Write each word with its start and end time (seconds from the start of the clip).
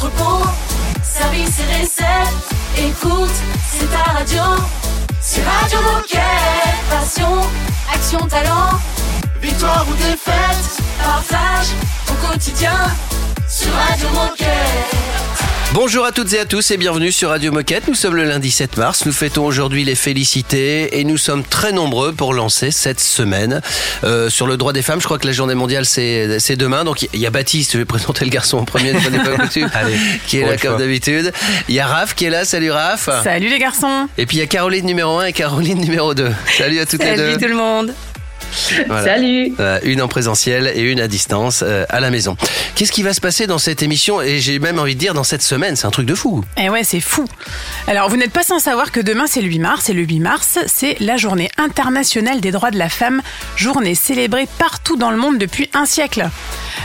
entrepôt, 0.00 0.46
service 1.02 1.60
et 1.60 1.82
recettes. 1.82 2.48
Écoute, 2.78 3.30
c'est 3.70 3.90
ta 3.90 4.12
radio. 4.12 4.42
C'est 5.20 5.42
Radio 5.42 5.78
Moquette. 5.92 6.20
Passion, 6.88 7.40
action, 7.92 8.26
talent. 8.26 8.78
Victoire 9.42 9.86
ou 9.90 9.94
défaite, 9.94 10.82
partage 11.02 11.68
au 12.08 12.26
quotidien 12.26 12.78
sur 13.46 13.72
Radio 13.74 14.08
Moquette. 14.10 15.39
Bonjour 15.72 16.04
à 16.04 16.10
toutes 16.10 16.32
et 16.32 16.40
à 16.40 16.46
tous 16.46 16.72
et 16.72 16.76
bienvenue 16.76 17.12
sur 17.12 17.28
Radio 17.28 17.52
Moquette. 17.52 17.86
Nous 17.86 17.94
sommes 17.94 18.16
le 18.16 18.24
lundi 18.24 18.50
7 18.50 18.76
mars. 18.76 19.06
Nous 19.06 19.12
fêtons 19.12 19.46
aujourd'hui 19.46 19.84
les 19.84 19.94
félicités 19.94 20.98
et 20.98 21.04
nous 21.04 21.16
sommes 21.16 21.44
très 21.44 21.70
nombreux 21.70 22.12
pour 22.12 22.34
lancer 22.34 22.72
cette 22.72 22.98
semaine 22.98 23.60
euh, 24.02 24.28
sur 24.28 24.48
le 24.48 24.56
droit 24.56 24.72
des 24.72 24.82
femmes. 24.82 25.00
Je 25.00 25.04
crois 25.04 25.20
que 25.20 25.28
la 25.28 25.32
journée 25.32 25.54
mondiale 25.54 25.86
c'est 25.86 26.40
c'est 26.40 26.56
demain. 26.56 26.82
Donc 26.82 27.02
il 27.02 27.20
y 27.20 27.26
a 27.26 27.30
Baptiste, 27.30 27.74
je 27.74 27.78
vais 27.78 27.84
présenter 27.84 28.24
le 28.24 28.32
garçon 28.32 28.58
en 28.58 28.64
premier, 28.64 28.92
ne 28.92 28.98
pas 28.98 29.70
Allez, 29.78 29.96
qui 30.26 30.38
est 30.38 30.44
là 30.44 30.56
comme 30.56 30.76
d'habitude. 30.76 31.32
Il 31.68 31.74
y 31.76 31.80
a 31.80 31.86
Raph 31.86 32.14
qui 32.16 32.24
est 32.24 32.30
là. 32.30 32.44
Salut 32.44 32.72
Raph. 32.72 33.08
Salut 33.22 33.48
les 33.48 33.58
garçons 33.60 34.08
Et 34.18 34.26
puis 34.26 34.38
il 34.38 34.40
y 34.40 34.42
a 34.42 34.48
Caroline 34.48 34.84
numéro 34.84 35.20
1 35.20 35.26
et 35.26 35.32
Caroline 35.32 35.78
numéro 35.78 36.14
2. 36.14 36.32
Salut 36.58 36.80
à 36.80 36.86
toutes 36.86 37.04
les 37.04 37.14
deux. 37.14 37.26
Salut 37.26 37.38
tout 37.40 37.48
le 37.48 37.54
monde 37.54 37.94
Voilà. 38.86 39.04
Salut 39.04 39.52
Euh, 39.60 39.78
une 39.84 40.02
en 40.02 40.08
présentiel 40.08 40.70
et 40.74 40.80
une 40.80 41.00
à 41.00 41.08
distance 41.08 41.62
euh, 41.66 41.84
à 41.88 42.00
la 42.00 42.10
maison. 42.10 42.36
Qu'est-ce 42.74 42.92
qui 42.92 43.02
va 43.02 43.12
se 43.12 43.20
passer 43.20 43.46
dans 43.46 43.58
cette 43.58 43.82
émission? 43.82 44.20
Et 44.20 44.40
j'ai 44.40 44.58
même 44.58 44.78
envie 44.78 44.94
de 44.94 45.00
dire 45.00 45.14
dans 45.14 45.24
cette 45.24 45.42
semaine 45.42 45.76
C'est 45.76 45.86
un 45.86 45.90
truc 45.90 46.06
de 46.06 46.14
fou. 46.14 46.44
Eh 46.56 46.68
ouais, 46.70 46.84
c'est 46.84 47.00
fou. 47.00 47.26
Alors, 47.86 48.08
vous 48.08 48.16
n'êtes 48.16 48.32
pas 48.32 48.42
sans 48.42 48.58
savoir 48.58 48.92
que 48.92 49.00
demain, 49.00 49.24
c'est 49.26 49.42
le 49.42 49.48
8 49.48 49.58
mars. 49.58 49.88
Et 49.88 49.92
le 49.92 50.02
8 50.02 50.20
mars, 50.20 50.58
c'est 50.66 50.96
la 51.00 51.16
journée 51.16 51.50
internationale 51.58 52.40
des 52.40 52.50
droits 52.50 52.70
de 52.70 52.78
la 52.78 52.88
femme, 52.88 53.22
journée 53.56 53.94
célébrée 53.94 54.48
partout 54.58 54.96
dans 54.96 55.10
le 55.10 55.16
monde 55.16 55.38
depuis 55.38 55.68
un 55.74 55.84
siècle. 55.84 56.28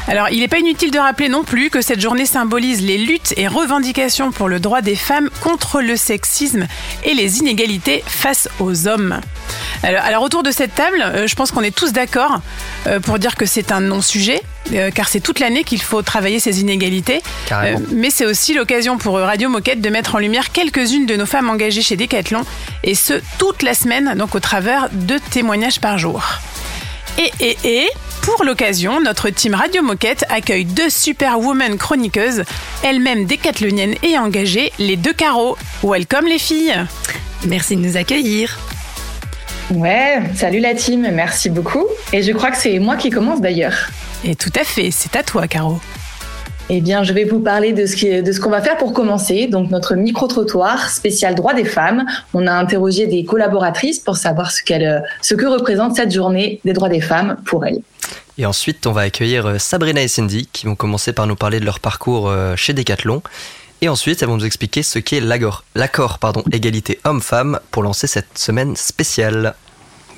Alors, 0.07 0.29
il 0.29 0.39
n'est 0.39 0.47
pas 0.47 0.59
inutile 0.59 0.91
de 0.91 0.99
rappeler 0.99 1.29
non 1.29 1.43
plus 1.43 1.69
que 1.69 1.81
cette 1.81 1.99
journée 1.99 2.25
symbolise 2.25 2.81
les 2.81 2.97
luttes 2.97 3.33
et 3.37 3.47
revendications 3.47 4.31
pour 4.31 4.47
le 4.47 4.59
droit 4.59 4.81
des 4.81 4.95
femmes 4.95 5.29
contre 5.41 5.81
le 5.81 5.95
sexisme 5.95 6.67
et 7.03 7.13
les 7.13 7.39
inégalités 7.39 8.03
face 8.05 8.49
aux 8.59 8.87
hommes. 8.87 9.19
Alors, 9.83 10.23
autour 10.23 10.43
de 10.43 10.51
cette 10.51 10.73
table, 10.73 11.01
euh, 11.01 11.27
je 11.27 11.35
pense 11.35 11.51
qu'on 11.51 11.61
est 11.61 11.75
tous 11.75 11.93
d'accord 11.93 12.39
euh, 12.87 12.99
pour 12.99 13.19
dire 13.19 13.35
que 13.35 13.45
c'est 13.45 13.71
un 13.71 13.81
non-sujet, 13.81 14.41
euh, 14.73 14.89
car 14.89 15.07
c'est 15.07 15.19
toute 15.19 15.39
l'année 15.39 15.63
qu'il 15.63 15.81
faut 15.81 16.01
travailler 16.01 16.39
ces 16.39 16.61
inégalités. 16.61 17.21
Carrément. 17.47 17.81
Mais 17.91 18.09
c'est 18.09 18.25
aussi 18.25 18.53
l'occasion 18.53 18.97
pour 18.97 19.19
Radio 19.19 19.49
Moquette 19.49 19.81
de 19.81 19.89
mettre 19.89 20.15
en 20.15 20.19
lumière 20.19 20.51
quelques-unes 20.51 21.05
de 21.05 21.15
nos 21.15 21.25
femmes 21.25 21.49
engagées 21.49 21.81
chez 21.81 21.97
Decathlon, 21.97 22.43
et 22.83 22.95
ce, 22.95 23.13
toute 23.37 23.61
la 23.61 23.73
semaine, 23.73 24.15
donc 24.15 24.35
au 24.35 24.39
travers 24.39 24.89
de 24.91 25.19
témoignages 25.31 25.79
par 25.79 25.97
jour. 25.97 26.23
Et, 27.17 27.31
et, 27.39 27.57
et, 27.63 27.89
pour 28.23 28.43
l'occasion, 28.43 28.99
notre 28.99 29.29
team 29.29 29.53
Radio 29.55 29.81
Moquette 29.81 30.25
accueille 30.29 30.65
deux 30.65 30.89
superwomen 30.89 31.77
chroniqueuses, 31.77 32.43
elles-mêmes 32.83 33.25
décathloniennes 33.25 33.95
et 34.03 34.17
engagées, 34.17 34.71
les 34.79 34.97
deux 34.97 35.13
carreaux. 35.13 35.57
Welcome 35.83 36.25
les 36.25 36.39
filles 36.39 36.73
Merci 37.47 37.75
de 37.77 37.81
nous 37.81 37.95
accueillir. 37.95 38.57
Ouais, 39.71 40.21
salut 40.35 40.59
la 40.59 40.75
team, 40.75 41.09
merci 41.11 41.49
beaucoup. 41.49 41.85
Et 42.11 42.21
je 42.21 42.31
crois 42.33 42.51
que 42.51 42.57
c'est 42.57 42.79
moi 42.79 42.97
qui 42.97 43.09
commence 43.09 43.41
d'ailleurs. 43.41 43.89
Et 44.23 44.35
tout 44.35 44.53
à 44.55 44.63
fait, 44.63 44.91
c'est 44.91 45.15
à 45.15 45.23
toi 45.23 45.47
Caro. 45.47 45.79
Eh 46.69 46.81
bien, 46.81 47.03
je 47.03 47.13
vais 47.13 47.25
vous 47.25 47.39
parler 47.39 47.73
de 47.73 47.85
ce 47.85 48.39
qu'on 48.39 48.49
va 48.49 48.61
faire 48.61 48.77
pour 48.77 48.91
commencer. 48.91 49.45
Donc, 49.45 49.69
notre 49.69 49.93
micro-trottoir 49.93 50.89
spécial 50.89 51.35
droit 51.35 51.53
des 51.53 51.63
femmes. 51.63 52.05
On 52.33 52.47
a 52.47 52.53
interrogé 52.53 53.05
des 53.05 53.23
collaboratrices 53.23 53.99
pour 53.99 54.17
savoir 54.17 54.51
ce, 54.51 54.63
que 54.63 55.45
représente 55.45 55.95
cette 55.95 56.11
journée 56.11 56.59
des 56.65 56.73
droits 56.73 56.89
des 56.89 57.01
femmes 57.01 57.37
pour 57.45 57.65
elles. 57.65 57.81
Et 58.39 58.47
ensuite, 58.47 58.87
on 58.87 58.91
va 58.91 59.01
accueillir 59.01 59.45
euh, 59.45 59.57
Sabrina 59.59 60.01
et 60.01 60.07
Cindy 60.07 60.49
qui 60.51 60.65
vont 60.65 60.75
commencer 60.75 61.13
par 61.13 61.27
nous 61.27 61.35
parler 61.35 61.59
de 61.59 61.65
leur 61.65 61.79
parcours 61.79 62.29
euh, 62.29 62.55
chez 62.55 62.73
Decathlon. 62.73 63.21
Et 63.81 63.87
ensuite, 63.87 64.21
elles 64.21 64.27
vont 64.27 64.37
nous 64.37 64.45
expliquer 64.45 64.83
ce 64.83 64.99
qu'est 64.99 65.19
l'accord, 65.19 65.63
l'accord 65.75 66.17
pardon, 66.17 66.43
égalité 66.51 66.99
homme-femme 67.03 67.59
pour 67.71 67.83
lancer 67.83 68.07
cette 68.07 68.37
semaine 68.37 68.75
spéciale. 68.75 69.53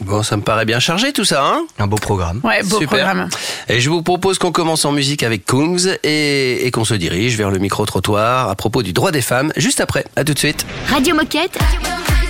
Bon, 0.02 0.22
ça 0.24 0.38
me 0.38 0.41
paraît 0.44 0.66
bien 0.66 0.80
chargé 0.80 1.12
tout 1.12 1.25
ça, 1.25 1.44
hein? 1.44 1.66
Un 1.80 1.88
beau 1.88 1.97
programme. 1.97 2.40
Ouais, 2.44 2.62
beau 2.63 2.80
Super. 2.80 2.88
programme. 2.88 3.30
Et 3.68 3.80
je 3.80 3.90
vous 3.90 4.03
propose 4.03 4.38
qu'on 4.38 4.52
commence 4.52 4.85
en 4.85 4.91
musique 4.91 5.24
avec 5.24 5.46
Kungs 5.46 5.88
et, 6.03 6.66
et 6.68 6.72
qu'on 6.72 6.85
se 6.85 6.94
dirige 6.94 7.35
vers 7.35 7.50
le 7.50 7.58
micro-trottoir 7.58 8.50
à 8.50 8.56
propos 8.56 8.84
du 8.84 8.94
droit 8.94 9.12
des 9.12 9.22
femmes 9.22 9.52
juste 9.58 9.81
après. 9.81 10.06
À 10.16 10.24
tout 10.24 10.34
de 10.34 10.40
suite. 10.40 10.66
Radio 10.90 11.16
Moquette, 11.16 11.58
Move 11.81 12.27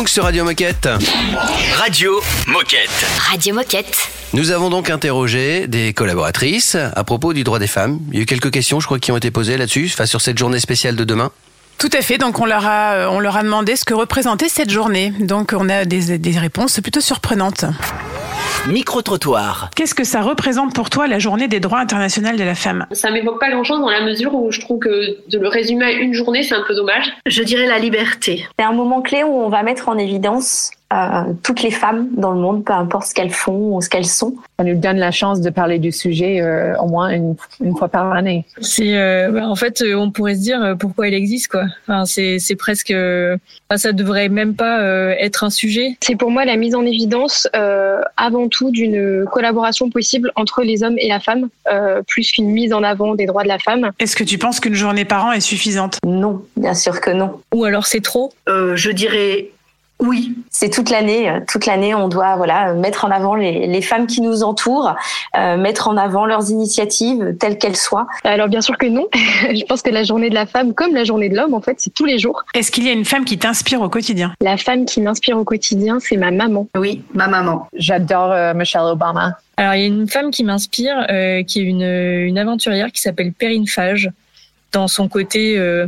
donc 0.00 0.08
sur 0.08 0.24
Radio 0.24 0.44
Moquette. 0.44 0.88
Radio 1.76 2.22
Moquette. 2.46 3.06
Radio 3.30 3.54
Moquette. 3.54 3.98
Nous 4.32 4.50
avons 4.50 4.70
donc 4.70 4.88
interrogé 4.88 5.66
des 5.66 5.92
collaboratrices 5.92 6.74
à 6.74 7.04
propos 7.04 7.34
du 7.34 7.44
droit 7.44 7.58
des 7.58 7.66
femmes. 7.66 7.98
Il 8.10 8.16
y 8.16 8.20
a 8.20 8.22
eu 8.22 8.24
quelques 8.24 8.50
questions, 8.50 8.80
je 8.80 8.86
crois, 8.86 8.98
qui 8.98 9.12
ont 9.12 9.18
été 9.18 9.30
posées 9.30 9.58
là-dessus, 9.58 9.90
enfin, 9.92 10.06
sur 10.06 10.22
cette 10.22 10.38
journée 10.38 10.58
spéciale 10.58 10.96
de 10.96 11.04
demain. 11.04 11.30
Tout 11.76 11.90
à 11.92 12.00
fait. 12.00 12.16
Donc 12.16 12.40
on 12.40 12.46
leur 12.46 12.64
a, 12.64 12.94
euh, 12.94 13.08
on 13.10 13.20
leur 13.20 13.36
a 13.36 13.42
demandé 13.42 13.76
ce 13.76 13.84
que 13.84 13.92
représentait 13.92 14.48
cette 14.48 14.70
journée. 14.70 15.12
Donc 15.20 15.52
on 15.54 15.68
a 15.68 15.84
des, 15.84 16.16
des 16.16 16.38
réponses 16.38 16.80
plutôt 16.80 17.02
surprenantes. 17.02 17.66
Micro-trottoir. 18.68 19.70
Qu'est-ce 19.74 19.94
que 19.94 20.04
ça 20.04 20.20
représente 20.20 20.74
pour 20.74 20.90
toi 20.90 21.08
la 21.08 21.18
journée 21.18 21.48
des 21.48 21.60
droits 21.60 21.78
internationaux 21.78 22.36
de 22.36 22.44
la 22.44 22.54
femme? 22.54 22.86
Ça 22.92 23.10
m'évoque 23.10 23.40
pas 23.40 23.50
grand-chose 23.50 23.80
dans 23.80 23.88
la 23.88 24.02
mesure 24.02 24.34
où 24.34 24.52
je 24.52 24.60
trouve 24.60 24.78
que 24.78 25.16
de 25.28 25.38
le 25.38 25.48
résumer 25.48 25.86
à 25.86 25.92
une 25.92 26.12
journée, 26.12 26.42
c'est 26.42 26.54
un 26.54 26.62
peu 26.66 26.74
dommage. 26.74 27.10
Je 27.26 27.42
dirais 27.42 27.66
la 27.66 27.78
liberté. 27.78 28.46
C'est 28.58 28.64
un 28.64 28.72
moment 28.72 29.00
clé 29.00 29.22
où 29.22 29.32
on 29.32 29.48
va 29.48 29.62
mettre 29.62 29.88
en 29.88 29.96
évidence 29.96 30.70
euh, 30.92 31.32
toutes 31.42 31.62
les 31.62 31.70
femmes 31.70 32.08
dans 32.16 32.32
le 32.32 32.40
monde, 32.40 32.64
peu 32.64 32.72
importe 32.72 33.06
ce 33.06 33.14
qu'elles 33.14 33.30
font 33.30 33.76
ou 33.76 33.80
ce 33.80 33.88
qu'elles 33.88 34.06
sont. 34.06 34.34
Ça 34.58 34.64
nous 34.64 34.76
donne 34.78 34.98
la 34.98 35.10
chance 35.10 35.40
de 35.40 35.50
parler 35.50 35.78
du 35.78 35.92
sujet 35.92 36.40
euh, 36.40 36.76
au 36.78 36.88
moins 36.88 37.10
une, 37.10 37.36
une 37.60 37.76
fois 37.76 37.88
par 37.88 38.12
année. 38.12 38.44
C'est 38.60 38.96
euh, 38.96 39.30
bah, 39.30 39.48
en 39.48 39.54
fait 39.54 39.82
euh, 39.82 39.94
on 39.94 40.10
pourrait 40.10 40.34
se 40.34 40.40
dire 40.40 40.76
pourquoi 40.78 41.08
elle 41.08 41.14
existe 41.14 41.48
quoi. 41.48 41.64
Enfin 41.86 42.04
c'est 42.06 42.38
c'est 42.38 42.56
presque 42.56 42.90
euh, 42.90 43.36
enfin, 43.68 43.78
ça 43.78 43.92
devrait 43.92 44.28
même 44.28 44.54
pas 44.54 44.80
euh, 44.80 45.14
être 45.18 45.44
un 45.44 45.50
sujet. 45.50 45.96
C'est 46.00 46.16
pour 46.16 46.30
moi 46.30 46.44
la 46.44 46.56
mise 46.56 46.74
en 46.74 46.84
évidence 46.84 47.48
euh, 47.54 48.00
avant 48.16 48.48
tout 48.48 48.70
d'une 48.70 49.26
collaboration 49.30 49.90
possible 49.90 50.32
entre 50.36 50.62
les 50.62 50.82
hommes 50.82 50.96
et 50.98 51.08
la 51.08 51.20
femme, 51.20 51.48
euh, 51.70 52.02
plus 52.06 52.32
qu'une 52.32 52.50
mise 52.50 52.72
en 52.72 52.82
avant 52.82 53.14
des 53.14 53.26
droits 53.26 53.42
de 53.42 53.48
la 53.48 53.58
femme. 53.58 53.90
Est-ce 53.98 54.16
que 54.16 54.24
tu 54.24 54.38
penses 54.38 54.60
qu'une 54.60 54.74
journée 54.74 55.04
par 55.04 55.26
an 55.26 55.32
est 55.32 55.40
suffisante? 55.40 55.98
Non, 56.04 56.42
bien 56.56 56.74
sûr 56.74 57.00
que 57.00 57.10
non. 57.10 57.40
Ou 57.54 57.64
alors 57.64 57.86
c'est 57.86 58.00
trop? 58.00 58.32
Euh, 58.48 58.76
je 58.76 58.90
dirais 58.90 59.50
oui. 60.00 60.34
C'est 60.50 60.70
toute 60.70 60.90
l'année. 60.90 61.30
euh, 61.30 61.40
Toute 61.48 61.66
l'année, 61.66 61.94
on 61.94 62.08
doit 62.08 62.36
voilà 62.36 62.74
mettre 62.74 63.04
en 63.04 63.10
avant 63.10 63.34
les, 63.34 63.66
les 63.66 63.82
femmes 63.82 64.06
qui 64.06 64.20
nous 64.20 64.42
entourent, 64.42 64.94
euh, 65.36 65.56
mettre 65.56 65.88
en 65.88 65.96
avant 65.96 66.26
leurs 66.26 66.50
initiatives 66.50 67.36
telles 67.38 67.56
qu'elles 67.58 67.76
soient. 67.76 68.06
Alors 68.24 68.48
bien 68.48 68.60
sûr 68.60 68.76
que 68.76 68.86
non. 68.86 69.06
je 69.14 69.64
pense 69.64 69.82
que 69.82 69.90
la 69.90 70.02
journée 70.04 70.28
de 70.28 70.34
la 70.34 70.46
femme, 70.46 70.74
comme 70.74 70.94
la 70.94 71.04
journée 71.04 71.28
de 71.28 71.36
l'homme, 71.36 71.54
en 71.54 71.60
fait, 71.60 71.76
c'est 71.78 71.94
tous 71.94 72.04
les 72.04 72.18
jours. 72.18 72.42
Est-ce 72.54 72.70
qu'il 72.70 72.84
y 72.84 72.88
a 72.88 72.92
une 72.92 73.04
femme 73.04 73.24
qui 73.24 73.38
t'inspire 73.38 73.80
au 73.80 73.88
quotidien? 73.88 74.32
La 74.40 74.56
femme 74.56 74.84
qui 74.84 75.00
m'inspire 75.00 75.38
au 75.38 75.44
quotidien, 75.44 75.98
c'est 76.00 76.16
ma 76.16 76.30
maman. 76.30 76.66
Oui, 76.76 77.02
ma 77.14 77.28
maman. 77.28 77.68
J'adore 77.74 78.32
euh, 78.32 78.52
Michelle 78.54 78.82
Obama. 78.82 79.38
Alors 79.56 79.74
il 79.74 79.80
y 79.80 79.84
a 79.84 79.86
une 79.86 80.08
femme 80.08 80.30
qui 80.30 80.44
m'inspire 80.44 81.06
euh, 81.10 81.42
qui 81.42 81.60
est 81.60 81.64
une 81.64 81.82
une 81.82 82.38
aventurière 82.38 82.90
qui 82.92 83.00
s'appelle 83.00 83.32
Perrine 83.32 83.66
Fage 83.66 84.10
dans 84.72 84.88
son 84.88 85.08
côté 85.08 85.58
euh, 85.58 85.86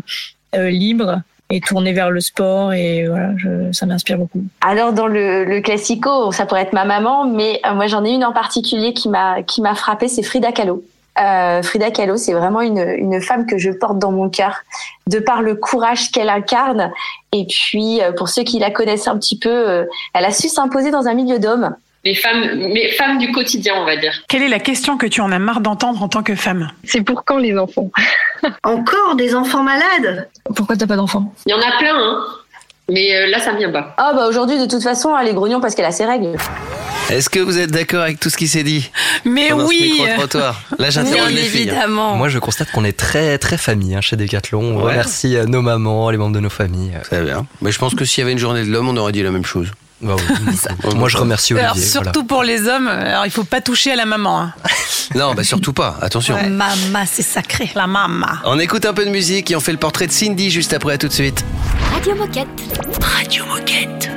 euh, 0.54 0.68
libre 0.70 1.20
et 1.52 1.60
tournée 1.60 1.92
vers 1.92 2.10
le 2.10 2.20
sport 2.20 2.72
et 2.72 3.06
voilà 3.06 3.28
je, 3.36 3.70
ça 3.72 3.84
m'inspire 3.84 4.16
beaucoup. 4.16 4.42
Alors 4.62 4.94
dans 4.94 5.06
le, 5.06 5.44
le 5.44 5.60
classico, 5.60 6.32
ça 6.32 6.46
pourrait 6.46 6.62
être 6.62 6.72
ma 6.72 6.86
maman, 6.86 7.26
mais 7.26 7.60
euh, 7.66 7.74
moi 7.74 7.86
j'en 7.86 8.04
ai 8.04 8.10
une 8.10 8.24
en 8.24 8.32
particulier 8.32 8.94
qui 8.94 9.10
m'a 9.10 9.42
qui 9.42 9.60
m'a 9.60 9.74
frappée, 9.74 10.08
c'est 10.08 10.22
Frida 10.22 10.50
Kahlo. 10.50 10.82
Euh, 11.20 11.62
Frida 11.62 11.90
Kahlo, 11.90 12.16
c'est 12.16 12.32
vraiment 12.32 12.62
une, 12.62 12.78
une 12.96 13.20
femme 13.20 13.44
que 13.44 13.58
je 13.58 13.70
porte 13.70 13.98
dans 13.98 14.12
mon 14.12 14.30
cœur, 14.30 14.62
de 15.08 15.18
par 15.18 15.42
le 15.42 15.54
courage 15.54 16.10
qu'elle 16.10 16.30
incarne. 16.30 16.90
Et 17.32 17.46
puis, 17.46 18.00
euh, 18.00 18.12
pour 18.12 18.30
ceux 18.30 18.44
qui 18.44 18.58
la 18.58 18.70
connaissent 18.70 19.08
un 19.08 19.18
petit 19.18 19.38
peu, 19.38 19.86
elle 20.14 20.24
a 20.24 20.30
su 20.30 20.48
s'imposer 20.48 20.90
dans 20.90 21.08
un 21.08 21.12
milieu 21.12 21.38
d'hommes. 21.38 21.76
Les 22.04 22.14
femmes, 22.16 22.68
mais 22.72 22.90
femmes 22.92 23.18
du 23.18 23.30
quotidien, 23.30 23.74
on 23.76 23.84
va 23.84 23.96
dire. 23.96 24.12
Quelle 24.28 24.42
est 24.42 24.48
la 24.48 24.58
question 24.58 24.96
que 24.98 25.06
tu 25.06 25.20
en 25.20 25.30
as 25.30 25.38
marre 25.38 25.60
d'entendre 25.60 26.02
en 26.02 26.08
tant 26.08 26.22
que 26.24 26.34
femme 26.34 26.70
C'est 26.84 27.02
pour 27.02 27.24
quand 27.24 27.38
les 27.38 27.56
enfants? 27.56 27.90
Encore 28.64 29.14
des 29.16 29.34
enfants 29.36 29.62
malades? 29.62 30.28
Pourquoi 30.56 30.76
t'as 30.76 30.86
pas 30.88 30.96
d'enfant 30.96 31.32
Il 31.46 31.50
y 31.50 31.54
en 31.54 31.60
a 31.60 31.78
plein, 31.78 31.94
hein. 31.96 32.18
Mais 32.90 33.14
euh, 33.14 33.26
là, 33.28 33.38
ça 33.38 33.52
me 33.52 33.58
vient 33.58 33.70
pas. 33.70 33.94
Ah 33.98 34.12
bah 34.14 34.26
aujourd'hui, 34.28 34.58
de 34.58 34.66
toute 34.66 34.82
façon, 34.82 35.16
elle 35.16 35.28
est 35.28 35.34
grognon 35.34 35.60
parce 35.60 35.76
qu'elle 35.76 35.84
a 35.84 35.92
ses 35.92 36.04
règles. 36.04 36.36
Est-ce 37.10 37.30
que 37.30 37.38
vous 37.38 37.58
êtes 37.58 37.70
d'accord 37.70 38.02
avec 38.02 38.18
tout 38.18 38.28
ce 38.30 38.36
qui 38.36 38.48
s'est 38.48 38.64
dit? 38.64 38.90
Mais 39.24 39.48
pendant 39.50 39.64
ce 39.64 39.68
oui 39.68 39.92
micro-trottoir 40.00 40.60
Là, 40.78 40.90
j'interroge 40.90 41.28
Bien 41.28 41.36
les 41.36 41.42
filles. 41.48 41.60
évidemment. 41.68 42.16
Moi, 42.16 42.28
je 42.28 42.40
constate 42.40 42.72
qu'on 42.72 42.84
est 42.84 42.96
très 42.98 43.38
très 43.38 43.56
famille 43.56 43.94
hein, 43.94 44.00
chez 44.00 44.16
Decathlon. 44.16 44.60
On 44.60 44.76
Ouais. 44.84 44.90
remercie 44.92 45.36
euh, 45.36 45.44
nos 45.46 45.62
mamans, 45.62 46.10
les 46.10 46.16
membres 46.18 46.34
de 46.34 46.40
nos 46.40 46.50
familles. 46.50 46.92
Très 47.04 47.22
bien. 47.22 47.46
Mais 47.60 47.70
je 47.70 47.78
pense 47.78 47.94
que 47.94 48.04
s'il 48.04 48.22
y 48.22 48.24
avait 48.24 48.32
une 48.32 48.38
journée 48.38 48.64
de 48.64 48.70
l'homme, 48.70 48.88
on 48.88 48.96
aurait 48.96 49.12
dit 49.12 49.22
la 49.22 49.30
même 49.30 49.44
chose. 49.44 49.68
Bah 50.02 50.16
oui. 50.18 50.94
Moi, 50.96 51.08
je 51.08 51.16
remercie 51.16 51.54
Olivier. 51.54 51.64
Alors 51.66 51.76
surtout 51.78 52.24
pour 52.24 52.42
les 52.42 52.66
hommes, 52.68 52.88
alors 52.88 53.24
il 53.26 53.30
faut 53.30 53.44
pas 53.44 53.60
toucher 53.60 53.92
à 53.92 53.96
la 53.96 54.06
maman. 54.06 54.40
hein. 54.42 54.52
Non, 55.14 55.34
bah 55.34 55.44
surtout 55.44 55.72
pas. 55.74 55.98
Attention. 56.00 56.36
Mama, 56.48 57.04
c'est 57.06 57.22
sacré. 57.22 57.70
La 57.74 57.86
maman. 57.86 58.26
On 58.44 58.58
écoute 58.58 58.86
un 58.86 58.94
peu 58.94 59.04
de 59.04 59.10
musique 59.10 59.50
et 59.50 59.56
on 59.56 59.60
fait 59.60 59.72
le 59.72 59.78
portrait 59.78 60.06
de 60.06 60.12
Cindy 60.12 60.50
juste 60.50 60.72
après. 60.72 60.94
À 60.94 60.98
tout 60.98 61.08
de 61.08 61.12
suite. 61.12 61.44
Radio 61.92 62.14
Moquette. 62.14 62.48
Radio 63.02 63.44
Moquette. 63.44 64.10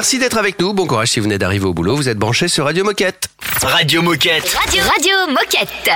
Merci 0.00 0.18
d'être 0.18 0.38
avec 0.38 0.58
nous. 0.58 0.72
Bon 0.72 0.86
courage 0.86 1.08
si 1.08 1.20
vous 1.20 1.24
venez 1.24 1.36
d'arriver 1.36 1.66
au 1.66 1.74
boulot. 1.74 1.94
Vous 1.94 2.08
êtes 2.08 2.16
branchés 2.16 2.48
sur 2.48 2.64
Radio 2.64 2.84
Moquette. 2.84 3.28
Radio 3.60 4.00
Moquette. 4.00 4.48
Radio, 4.48 4.82
Radio 4.82 5.14
Moquette. 5.28 5.90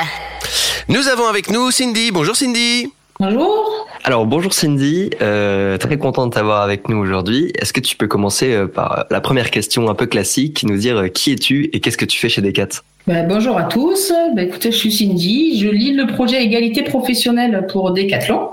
Nous 0.91 1.09
avons 1.09 1.27
avec 1.27 1.51
nous 1.51 1.71
Cindy. 1.71 2.11
Bonjour 2.11 2.37
Cindy. 2.37 2.93
Bonjour. 3.19 3.89
Alors 4.03 4.27
bonjour 4.27 4.53
Cindy, 4.53 5.09
euh, 5.23 5.79
très 5.79 5.97
content 5.97 6.27
de 6.27 6.35
t'avoir 6.35 6.61
avec 6.61 6.91
nous 6.91 6.99
aujourd'hui. 6.99 7.51
Est-ce 7.59 7.73
que 7.73 7.81
tu 7.81 7.97
peux 7.97 8.07
commencer 8.07 8.53
euh, 8.53 8.67
par 8.67 9.07
la 9.11 9.23
première 9.23 9.51
question 9.51 9.89
un 9.89 9.95
peu 9.95 10.05
classique, 10.05 10.65
nous 10.65 10.77
dire 10.77 10.99
euh, 10.99 11.09
qui 11.09 11.33
es-tu 11.33 11.71
et 11.73 11.81
qu'est-ce 11.81 11.97
que 11.97 12.05
tu 12.05 12.19
fais 12.19 12.29
chez 12.29 12.43
Decat? 12.43 12.83
Ben, 13.07 13.29
bonjour 13.29 13.59
à 13.59 13.65
tous. 13.65 14.15
Ben, 14.35 14.49
écoutez, 14.49 14.73
je 14.73 14.79
suis 14.79 14.91
Cindy. 14.91 15.61
Je 15.61 15.69
lis 15.69 15.93
le 15.93 16.07
projet 16.07 16.43
égalité 16.43 16.83
professionnelle 16.83 17.67
pour 17.71 17.93
Decathlon 17.93 18.49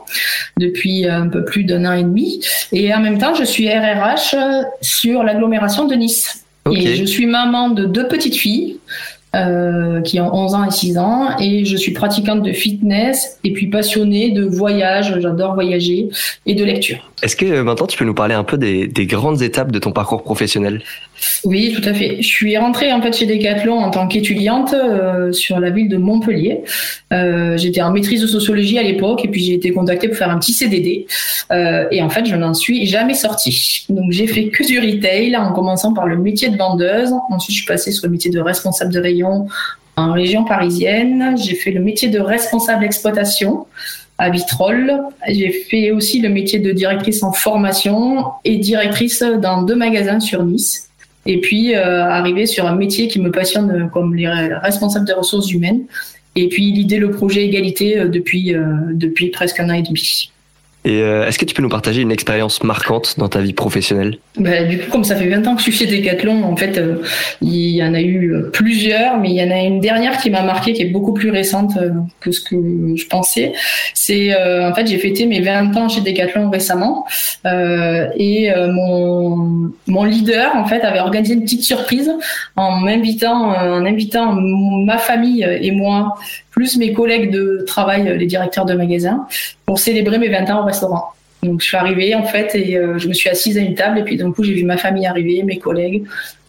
depuis 0.60 1.08
un 1.08 1.30
peu 1.30 1.46
plus 1.46 1.64
d'un 1.64 1.86
an 1.86 1.94
et 1.94 2.04
demi. 2.04 2.44
Et 2.74 2.94
en 2.94 3.00
même 3.00 3.18
temps, 3.18 3.34
je 3.34 3.46
suis 3.46 3.70
RRH 3.70 4.36
sur 4.82 5.24
l'agglomération 5.24 5.88
de 5.88 5.96
Nice. 5.96 6.44
Et 6.70 6.96
je 6.96 7.06
suis 7.06 7.28
maman 7.28 7.70
de 7.70 7.86
deux 7.86 8.10
petites 8.10 8.36
filles. 8.36 8.78
Euh, 9.34 10.02
qui 10.02 10.20
ont 10.20 10.34
11 10.34 10.56
ans 10.56 10.66
et 10.66 10.72
6 10.72 10.98
ans 10.98 11.38
et 11.40 11.64
je 11.64 11.78
suis 11.78 11.94
pratiquante 11.94 12.44
de 12.44 12.52
fitness 12.52 13.40
et 13.46 13.54
puis 13.54 13.68
passionnée 13.68 14.32
de 14.32 14.44
voyage, 14.44 15.18
j'adore 15.20 15.54
voyager 15.54 16.10
et 16.46 16.54
de 16.54 16.66
lecture. 16.66 17.10
Est-ce 17.24 17.38
que 17.38 17.46
euh, 17.46 17.64
maintenant 17.64 17.88
tu 17.88 17.98
peux 17.98 18.04
nous 18.04 18.14
parler 18.14 18.36
un 18.36 18.44
peu 18.44 18.58
des, 18.58 18.88
des 18.88 19.06
grandes 19.06 19.42
étapes 19.42 19.72
de 19.72 19.80
ton 19.80 19.94
parcours 19.94 20.24
professionnel? 20.24 20.82
Oui, 21.44 21.74
tout 21.76 21.88
à 21.88 21.94
fait. 21.94 22.18
Je 22.22 22.28
suis 22.28 22.58
rentrée 22.58 22.92
en 22.92 23.02
fait 23.02 23.16
chez 23.16 23.26
Decathlon 23.26 23.78
en 23.78 23.90
tant 23.92 24.08
qu'étudiante 24.08 24.74
euh, 24.74 25.32
sur 25.32 25.60
la 25.60 25.70
ville 25.70 25.90
de 25.90 25.98
Montpellier. 25.98 26.64
Euh, 27.14 27.58
J'étais 27.58 27.82
en 27.82 27.92
maîtrise 27.92 28.22
de 28.22 28.28
sociologie 28.28 28.78
à 28.80 28.84
l'époque 28.84 29.24
et 29.26 29.28
puis 29.28 29.44
j'ai 29.44 29.54
été 29.54 29.72
contactée 29.72 30.08
pour 30.08 30.18
faire 30.18 30.30
un 30.30 30.40
petit 30.40 30.54
CDD. 30.54 31.06
Euh, 31.52 31.86
et 31.92 32.02
en 32.02 32.10
fait, 32.10 32.26
je 32.26 32.36
n'en 32.36 32.54
suis 32.54 32.86
jamais 32.86 33.14
sortie. 33.14 33.86
Donc 33.90 34.12
j'ai 34.12 34.28
fait 34.28 34.48
que 34.48 34.66
du 34.66 34.80
retail 34.80 35.36
en 35.36 35.52
commençant 35.54 35.94
par 35.94 36.08
le 36.08 36.18
métier 36.18 36.50
de 36.50 36.58
vendeuse. 36.58 37.12
Ensuite, 37.30 37.56
je 37.56 37.62
suis 37.62 37.68
passée 37.68 37.92
sur 37.92 38.08
le 38.08 38.12
métier 38.12 38.32
de 38.32 38.40
responsable 38.40 38.94
de 38.94 39.00
rayon 39.00 39.21
en 39.24 40.12
région 40.14 40.44
parisienne. 40.46 41.36
J'ai 41.38 41.56
fait 41.56 41.72
le 41.72 41.82
métier 41.82 42.10
de 42.10 42.20
responsable 42.20 42.82
d'exploitation 42.82 43.68
à 44.18 44.30
Vitrolles. 44.30 45.00
J'ai 45.28 45.52
fait 45.52 45.92
aussi 45.92 46.22
le 46.22 46.30
métier 46.30 46.60
de 46.60 46.72
directrice 46.72 47.24
en 47.24 47.32
formation 47.32 48.26
et 48.46 48.58
directrice 48.58 49.24
dans 49.42 49.64
deux 49.64 49.76
magasins 49.76 50.20
sur 50.20 50.44
Nice. 50.44 50.90
Et 51.26 51.40
puis 51.40 51.76
euh, 51.76 52.04
arriver 52.06 52.46
sur 52.46 52.66
un 52.66 52.76
métier 52.76 53.08
qui 53.08 53.20
me 53.20 53.32
passionne 53.32 53.72
euh, 53.72 53.88
comme 53.88 54.16
les 54.16 54.26
re- 54.26 54.60
responsables 54.62 55.06
des 55.06 55.14
ressources 55.14 55.52
humaines. 55.52 55.82
Et 56.36 56.48
puis 56.50 56.72
l'idée, 56.72 56.98
le 56.98 57.12
projet 57.12 57.44
égalité 57.46 58.00
euh, 58.00 58.08
depuis 58.08 58.56
euh, 58.56 58.64
depuis 58.94 59.30
presque 59.30 59.60
un 59.60 59.70
an 59.70 59.74
et 59.74 59.84
demi. 59.84 60.32
Et 60.84 61.04
euh, 61.04 61.28
est-ce 61.28 61.38
que 61.38 61.46
tu 61.46 61.54
peux 61.54 61.62
nous 61.62 61.70
partager 61.70 62.02
une 62.02 62.12
expérience 62.12 62.64
marquante 62.64 63.20
dans 63.20 63.28
ta 63.28 63.40
vie 63.40 63.54
professionnelle? 63.54 64.18
Ben, 64.38 64.68
du 64.68 64.80
coup, 64.80 64.90
comme 64.90 65.04
ça 65.04 65.16
fait 65.16 65.28
20 65.28 65.46
ans 65.46 65.56
que 65.56 65.62
je 65.62 65.72
suis 65.72 65.72
chez 65.72 65.86
Decathlon, 65.86 66.44
en 66.44 66.56
fait, 66.56 66.80
euh, 66.80 67.04
il 67.42 67.76
y 67.76 67.84
en 67.84 67.94
a 67.94 68.02
eu 68.02 68.34
euh, 68.34 68.50
plusieurs, 68.52 69.20
mais 69.20 69.30
il 69.30 69.36
y 69.36 69.44
en 69.44 69.52
a 69.52 69.62
une 69.62 69.80
dernière 69.80 70.18
qui 70.18 70.32
m'a 70.32 70.42
marqué, 70.42 70.74
qui 70.74 70.82
est 70.82 70.90
beaucoup 70.90 71.14
plus 71.14 71.30
récente 71.30 71.78
que 72.20 72.32
ce 72.32 72.42
que 72.42 72.56
je 72.96 73.06
pensais. 73.08 73.54
C'est, 73.94 74.34
en 74.36 74.74
fait, 74.74 74.88
j'ai 74.88 74.98
fêté 74.98 75.28
mes 75.28 75.42
20 75.42 75.78
ans 75.78 75.88
chez 75.88 76.02
Decathlon 76.02 76.50
récemment, 76.50 77.06
et 77.46 78.52
mon, 78.56 79.72
mon 79.88 80.04
leader, 80.04 80.56
en 80.56 80.66
fait, 80.66 80.82
avait 80.82 81.00
organisé 81.00 81.36
une 81.36 81.44
petite 81.44 81.64
surprise 81.64 82.12
en 82.56 82.78
m'invitant, 82.78 83.52
en 83.52 83.86
invitant 83.86 84.34
ma 84.34 84.98
famille 84.98 85.46
et 85.62 85.72
moi, 85.72 86.16
plus 86.52 86.78
mes 86.78 86.94
collègues 86.94 87.32
de 87.32 87.64
travail, 87.66 88.08
euh, 88.08 88.16
les 88.16 88.28
directeurs 88.28 88.66
de 88.66 88.74
magasins, 88.74 89.26
pour 89.66 89.80
célébrer 89.80 90.20
mes 90.20 90.30
20 90.30 90.50
ans 90.52 90.62
au 90.62 90.66
restaurant. 90.66 91.14
Donc 91.44 91.62
je 91.62 91.66
suis 91.68 91.78
arrivée 91.78 92.14
en 92.14 92.24
fait 92.24 92.54
et 92.54 92.78
euh, 92.78 93.00
je 93.00 93.08
me 93.08 93.14
suis 93.14 93.28
assise 93.28 93.58
à 93.58 93.62
une 93.62 93.74
table 93.74 93.98
et 93.98 94.04
puis 94.04 94.16
d'un 94.16 94.32
coup 94.32 94.44
j'ai 94.44 94.54
vu 94.54 94.64
ma 94.64 94.78
famille 94.78 95.08
arriver, 95.08 95.42
mes 95.42 95.58
collègues 95.58 96.04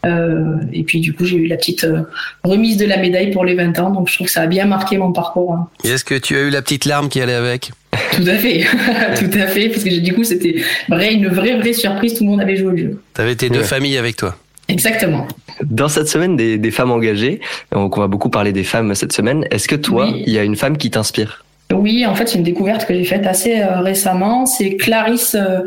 euh, 0.05 0.57
et 0.71 0.83
puis 0.83 1.01
du 1.01 1.15
coup 1.15 1.25
j'ai 1.25 1.37
eu 1.37 1.47
la 1.47 1.57
petite 1.57 1.85
euh, 1.85 2.03
remise 2.45 2.77
de 2.77 2.85
la 2.85 2.99
médaille 2.99 3.31
pour 3.31 3.47
les 3.47 3.55
20 3.55 3.79
ans 3.79 3.89
donc 3.91 4.11
je 4.11 4.15
trouve 4.17 4.27
que 4.27 4.33
ça 4.33 4.43
a 4.43 4.47
bien 4.47 4.67
marqué 4.67 4.99
mon 4.99 5.11
parcours. 5.13 5.55
hein. 5.55 5.69
Et 5.83 5.89
est-ce 5.89 6.05
que 6.05 6.17
tu 6.17 6.37
as 6.37 6.41
eu 6.41 6.51
la 6.51 6.61
petite 6.61 6.85
larme 6.85 7.09
qui 7.09 7.23
allait 7.23 7.33
avec? 7.33 7.71
Tout 8.15 8.25
à 8.27 8.35
fait, 8.35 8.67
tout 9.19 9.39
à 9.39 9.47
fait 9.47 9.71
parce 9.71 9.83
que 9.83 9.99
du 10.01 10.13
coup 10.13 10.25
c'était 10.25 10.57
vrai 10.91 11.15
une 11.15 11.29
vraie 11.29 11.57
vraie 11.57 11.73
surprise, 11.73 12.13
tout 12.13 12.25
le 12.25 12.31
monde 12.31 12.43
avait 12.43 12.57
joué 12.57 12.73
au 12.73 12.77
jeu. 12.77 13.01
T'avais 13.15 13.35
tes 13.35 13.49
deux 13.49 13.63
familles 13.63 13.97
avec 13.97 14.17
toi? 14.17 14.37
Exactement. 14.69 15.27
Dans 15.63 15.89
cette 15.89 16.09
semaine 16.09 16.37
des, 16.37 16.57
des 16.59 16.71
femmes 16.71 16.91
engagées, 16.93 17.41
donc 17.73 17.97
on 17.99 18.01
va 18.01 18.07
beaucoup 18.09 18.31
parler 18.31 18.53
des 18.53 18.65
femmes 18.65 18.95
cette 18.95 19.13
semaine, 19.13 19.45
est-ce 19.51 19.69
que 19.69 19.77
toi, 19.77 20.07
Oui. 20.11 20.23
il 20.27 20.33
y 20.33 20.39
a 20.39 20.45
une 20.45 20.57
femme 20.57 20.77
qui 20.79 20.91
t'inspire? 20.91 21.45
Oui, 21.73 22.05
en 22.07 22.15
fait, 22.15 22.29
c'est 22.29 22.37
une 22.39 22.45
découverte 22.45 22.87
que 22.87 22.93
j'ai 22.95 23.05
faite 23.05 23.27
assez 23.27 23.61
euh, 23.61 23.81
récemment. 23.81 24.45
C'est 24.45 24.77
Clarisse 24.77 25.35
euh, 25.35 25.61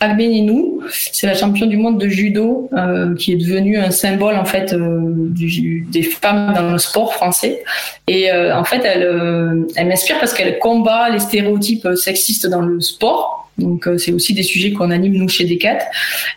Agbenienou. 0.00 0.80
C'est 0.90 1.28
la 1.28 1.34
championne 1.34 1.68
du 1.68 1.76
monde 1.76 2.00
de 2.00 2.08
judo 2.08 2.68
euh, 2.72 3.14
qui 3.14 3.32
est 3.32 3.36
devenue 3.36 3.78
un 3.78 3.92
symbole 3.92 4.34
en 4.34 4.44
fait 4.44 4.72
euh, 4.72 4.98
du- 5.28 5.86
des 5.88 6.02
femmes 6.02 6.52
dans 6.54 6.72
le 6.72 6.78
sport 6.78 7.14
français. 7.14 7.62
Et 8.08 8.28
en 8.32 8.64
fait, 8.64 8.82
elle, 8.84 9.64
elle 9.76 9.86
m'inspire 9.86 10.18
parce 10.18 10.34
qu'elle 10.34 10.58
combat 10.58 11.08
les 11.10 11.20
stéréotypes 11.20 11.88
sexistes 11.94 12.48
dans 12.48 12.60
le 12.62 12.80
sport. 12.80 13.41
Donc, 13.58 13.86
euh, 13.86 13.98
c'est 13.98 14.12
aussi 14.12 14.34
des 14.34 14.42
sujets 14.42 14.72
qu'on 14.72 14.90
anime 14.90 15.14
nous 15.14 15.28
chez 15.28 15.44
Decat. 15.44 15.78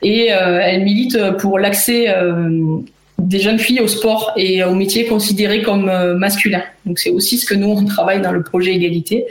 Et 0.02 0.34
euh, 0.34 0.60
elle 0.62 0.84
milite 0.84 1.18
pour 1.40 1.60
l'accès 1.60 2.10
euh, 2.10 2.82
des 3.18 3.40
jeunes 3.40 3.60
filles 3.60 3.80
au 3.80 3.88
sport 3.88 4.34
et 4.36 4.64
au 4.64 4.76
métier 4.76 5.06
considéré 5.06 5.62
comme 5.62 5.90
euh, 5.90 6.16
masculin. 6.16 6.62
Donc 6.86 7.00
c'est 7.00 7.10
aussi 7.10 7.38
ce 7.38 7.46
que 7.46 7.56
nous 7.56 7.70
on 7.70 7.86
travaille 7.86 8.22
dans 8.22 8.32
le 8.32 8.44
projet 8.44 8.74
égalité. 8.74 9.26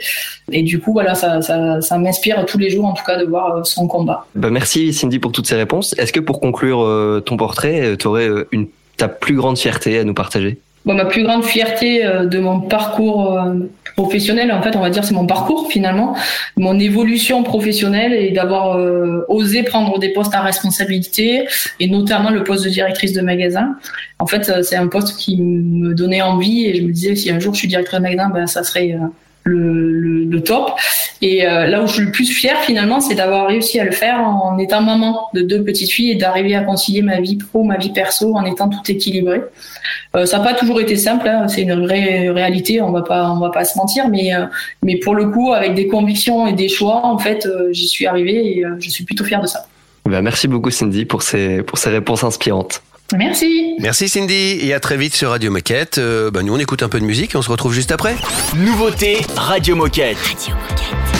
Et 0.51 0.63
du 0.63 0.79
coup 0.79 0.91
voilà, 0.91 1.15
ça, 1.15 1.41
ça, 1.41 1.97
m'inspire 1.97 2.45
tous 2.45 2.57
les 2.57 2.69
jours 2.69 2.85
en 2.85 2.93
tout 2.93 3.03
cas 3.03 3.17
de 3.17 3.25
voir 3.25 3.57
euh, 3.57 3.63
son 3.63 3.87
combat. 3.87 4.25
Bah, 4.35 4.49
merci 4.49 4.91
Cindy 4.93 5.19
pour 5.19 5.31
toutes 5.31 5.47
ces 5.47 5.55
réponses. 5.55 5.93
Est-ce 5.97 6.11
que 6.11 6.19
pour 6.19 6.39
conclure 6.39 6.81
euh, 6.81 7.21
ton 7.25 7.37
portrait, 7.37 7.95
tu 7.97 8.07
aurais 8.07 8.29
une, 8.51 8.67
ta 8.97 9.07
plus 9.07 9.35
grande 9.35 9.57
fierté 9.57 9.99
à 9.99 10.03
nous 10.03 10.13
partager? 10.13 10.57
Bon, 10.85 10.93
ma 10.93 11.05
plus 11.05 11.23
grande 11.23 11.43
fierté 11.43 12.05
euh, 12.05 12.25
de 12.25 12.39
mon 12.39 12.61
parcours 12.61 13.37
euh, 13.39 13.55
professionnel, 13.95 14.51
en 14.51 14.61
fait, 14.61 14.75
on 14.75 14.81
va 14.81 14.89
dire, 14.89 15.03
c'est 15.03 15.13
mon 15.13 15.25
parcours 15.25 15.67
finalement, 15.71 16.15
mon 16.57 16.77
évolution 16.79 17.43
professionnelle 17.43 18.13
et 18.13 18.31
d'avoir 18.31 18.77
euh, 18.77 19.25
osé 19.29 19.63
prendre 19.63 19.97
des 19.99 20.09
postes 20.09 20.35
à 20.35 20.41
responsabilité 20.41 21.47
et 21.79 21.87
notamment 21.87 22.29
le 22.29 22.43
poste 22.43 22.65
de 22.65 22.69
directrice 22.69 23.13
de 23.13 23.21
magasin. 23.21 23.75
En 24.19 24.27
fait, 24.27 24.49
euh, 24.49 24.61
c'est 24.63 24.75
un 24.75 24.87
poste 24.87 25.17
qui 25.17 25.37
me 25.41 25.93
donnait 25.93 26.21
envie 26.21 26.65
et 26.65 26.75
je 26.75 26.83
me 26.83 26.91
disais 26.91 27.15
si 27.15 27.31
un 27.31 27.39
jour 27.39 27.53
je 27.53 27.59
suis 27.59 27.67
directrice 27.67 27.99
de 27.99 28.03
magasin, 28.03 28.29
ben 28.29 28.47
ça 28.47 28.63
serait 28.63 28.91
euh, 28.93 29.07
le, 29.45 30.25
le, 30.25 30.43
top. 30.43 30.71
Et 31.21 31.47
euh, 31.47 31.65
là 31.67 31.81
où 31.81 31.87
je 31.87 31.93
suis 31.93 32.03
le 32.03 32.11
plus 32.11 32.29
fière 32.29 32.59
finalement, 32.61 32.99
c'est 32.99 33.15
d'avoir 33.15 33.47
réussi 33.47 33.79
à 33.79 33.85
le 33.85 33.91
faire 33.91 34.19
en 34.19 34.57
étant 34.57 34.81
maman 34.81 35.29
de 35.33 35.41
deux 35.41 35.63
petites 35.63 35.91
filles 35.91 36.11
et 36.11 36.15
d'arriver 36.15 36.55
à 36.55 36.61
concilier 36.61 37.01
ma 37.01 37.21
vie 37.21 37.37
pro, 37.37 37.63
ma 37.63 37.77
vie 37.77 37.93
perso 37.93 38.35
en 38.35 38.43
étant 38.43 38.67
tout 38.67 38.79
équilibré. 38.91 39.41
Euh, 40.15 40.25
ça 40.25 40.39
n'a 40.39 40.43
pas 40.43 40.53
toujours 40.53 40.81
été 40.81 40.95
simple, 40.97 41.27
hein, 41.27 41.47
c'est 41.47 41.61
une 41.61 41.85
vraie 41.85 42.29
réalité, 42.29 42.81
on 42.81 42.91
va 42.91 43.01
pas, 43.01 43.31
on 43.31 43.39
va 43.39 43.49
pas 43.49 43.65
se 43.65 43.77
mentir, 43.77 44.09
mais 44.09 44.35
euh, 44.35 44.45
mais 44.83 44.97
pour 44.97 45.15
le 45.15 45.29
coup, 45.29 45.53
avec 45.53 45.73
des 45.73 45.87
convictions 45.87 46.47
et 46.47 46.53
des 46.53 46.67
choix, 46.67 47.05
en 47.05 47.17
fait, 47.17 47.47
j'y 47.71 47.87
suis 47.87 48.07
arrivée 48.07 48.59
et 48.59 48.63
je 48.79 48.89
suis 48.89 49.05
plutôt 49.05 49.23
fière 49.23 49.41
de 49.41 49.47
ça. 49.47 49.67
Bah, 50.05 50.21
Merci 50.21 50.47
beaucoup 50.47 50.71
Cindy 50.71 51.05
pour 51.05 51.21
ces, 51.21 51.63
pour 51.63 51.77
ces 51.77 51.89
réponses 51.89 52.23
inspirantes. 52.23 52.81
Merci. 53.13 53.75
Merci 53.79 54.09
Cindy 54.09 54.59
et 54.61 54.73
à 54.73 54.79
très 54.79 54.97
vite 54.97 55.13
sur 55.13 55.29
Radio 55.29 55.51
Moquette. 55.51 55.99
Euh, 55.99 56.31
bah, 56.31 56.41
nous 56.43 56.53
on 56.55 56.59
écoute 56.59 56.81
un 56.81 56.89
peu 56.89 56.99
de 56.99 57.05
musique 57.05 57.35
et 57.35 57.37
on 57.37 57.41
se 57.41 57.51
retrouve 57.51 57.73
juste 57.73 57.91
après. 57.91 58.15
Nouveauté 58.55 59.21
Radio 59.35 59.75
Moquette. 59.75 60.17
No, 60.47 61.14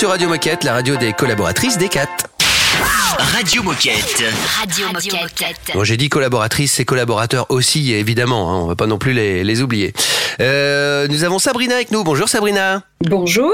sur 0.00 0.08
Radio 0.08 0.30
Moquette, 0.30 0.64
la 0.64 0.72
radio 0.72 0.96
des 0.96 1.12
collaboratrices 1.12 1.76
des 1.76 1.90
4. 1.90 2.26
Radio 3.18 3.62
Moquette. 3.62 4.24
Radio 4.58 4.86
Moquette. 4.94 5.72
Bon, 5.74 5.84
j'ai 5.84 5.98
dit 5.98 6.08
collaboratrices 6.08 6.80
et 6.80 6.86
collaborateurs 6.86 7.44
aussi, 7.50 7.92
évidemment, 7.92 8.50
hein, 8.50 8.60
on 8.62 8.66
va 8.66 8.76
pas 8.76 8.86
non 8.86 8.96
plus 8.96 9.12
les, 9.12 9.44
les 9.44 9.60
oublier. 9.60 9.92
Euh, 10.40 11.06
nous 11.08 11.24
avons 11.24 11.38
Sabrina 11.38 11.74
avec 11.74 11.90
nous. 11.90 12.02
Bonjour 12.02 12.30
Sabrina. 12.30 12.82
Bonjour. 13.10 13.52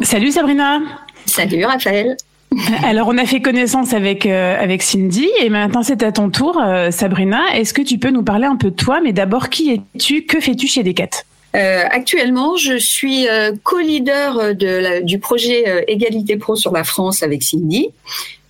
Salut 0.00 0.32
Sabrina. 0.32 0.80
Salut 1.26 1.64
Raphaël. 1.64 2.16
Alors 2.82 3.06
on 3.06 3.16
a 3.16 3.24
fait 3.24 3.40
connaissance 3.40 3.94
avec 3.94 4.26
euh, 4.26 4.60
avec 4.60 4.82
Cindy 4.82 5.28
et 5.40 5.48
maintenant 5.48 5.84
c'est 5.84 6.02
à 6.02 6.10
ton 6.10 6.28
tour 6.28 6.60
euh, 6.60 6.90
Sabrina. 6.90 7.40
Est-ce 7.54 7.72
que 7.72 7.82
tu 7.82 7.98
peux 7.98 8.10
nous 8.10 8.24
parler 8.24 8.46
un 8.46 8.56
peu 8.56 8.70
de 8.70 8.76
toi? 8.76 9.00
Mais 9.00 9.12
d'abord 9.12 9.48
qui 9.48 9.70
es-tu? 9.70 10.24
Que 10.24 10.40
fais-tu 10.40 10.66
chez 10.66 10.82
Decat? 10.82 11.22
Euh, 11.54 11.84
actuellement, 11.90 12.56
je 12.56 12.76
suis 12.78 13.28
euh, 13.28 13.52
co-leader 13.62 14.54
de 14.54 14.66
la- 14.66 15.00
du 15.02 15.18
projet 15.18 15.68
euh, 15.68 15.82
Égalité 15.86 16.36
Pro 16.36 16.56
sur 16.56 16.72
la 16.72 16.84
France 16.84 17.22
avec 17.22 17.42
Cindy. 17.42 17.88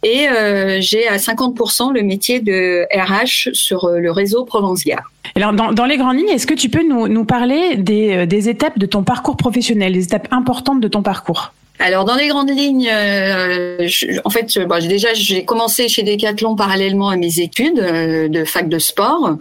Et 0.05 0.29
euh, 0.29 0.79
j'ai 0.81 1.07
à 1.07 1.17
50% 1.17 1.93
le 1.93 2.03
métier 2.03 2.41
de 2.41 2.87
RH 2.93 3.55
sur 3.55 3.85
euh, 3.85 3.99
le 3.99 4.11
réseau 4.11 4.45
Provence 4.45 4.85
Gare. 4.85 5.11
Alors 5.37 5.53
dans, 5.53 5.73
dans 5.73 5.87
les 5.87 5.97
grandes 5.97 6.17
lignes, 6.17 6.29
est-ce 6.29 6.47
que 6.47 6.55
tu 6.55 6.69
peux 6.69 6.87
nous, 6.87 7.07
nous 7.09 7.25
parler 7.25 7.77
des, 7.77 8.13
euh, 8.13 8.27
des 8.27 8.49
étapes 8.49 8.79
de 8.79 8.87
ton 8.87 9.05
parcours 9.05 9.37
professionnel, 9.37 9.93
des 9.93 10.05
étapes 10.05 10.29
importantes 10.33 10.81
de 10.81 10.89
ton 10.89 11.03
parcours? 11.03 11.53
Alors 11.85 12.05
dans 12.05 12.15
les 12.15 12.29
grandes 12.29 12.51
lignes, 12.51 12.89
euh, 12.89 13.89
je- 13.89 14.21
en 14.25 14.31
fait, 14.31 14.57
euh, 14.57 14.67
bon, 14.67 14.79
déjà 14.87 15.15
j'ai 15.15 15.45
commencé 15.45 15.89
chez 15.89 16.05
Decathlon 16.05 16.55
parallèlement 16.55 17.09
à 17.09 17.17
mes 17.17 17.41
études 17.41 17.81
euh, 17.81 18.29
de 18.29 18.45
fac 18.45 18.69
de 18.69 18.79
sport, 18.79 19.37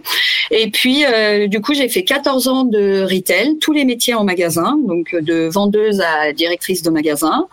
et 0.50 0.68
puis 0.68 1.04
euh, 1.04 1.46
du 1.46 1.60
coup 1.60 1.72
j'ai 1.72 1.88
fait 1.88 2.02
14 2.02 2.48
ans 2.48 2.64
de 2.64 3.02
retail, 3.02 3.58
tous 3.60 3.70
les 3.72 3.84
métiers 3.84 4.14
en 4.14 4.24
magasin, 4.24 4.76
donc 4.88 5.14
euh, 5.14 5.20
de 5.20 5.48
vendeuse 5.52 6.00
à 6.00 6.32
directrice 6.32 6.82
de 6.82 6.90
magasin, 6.90 7.46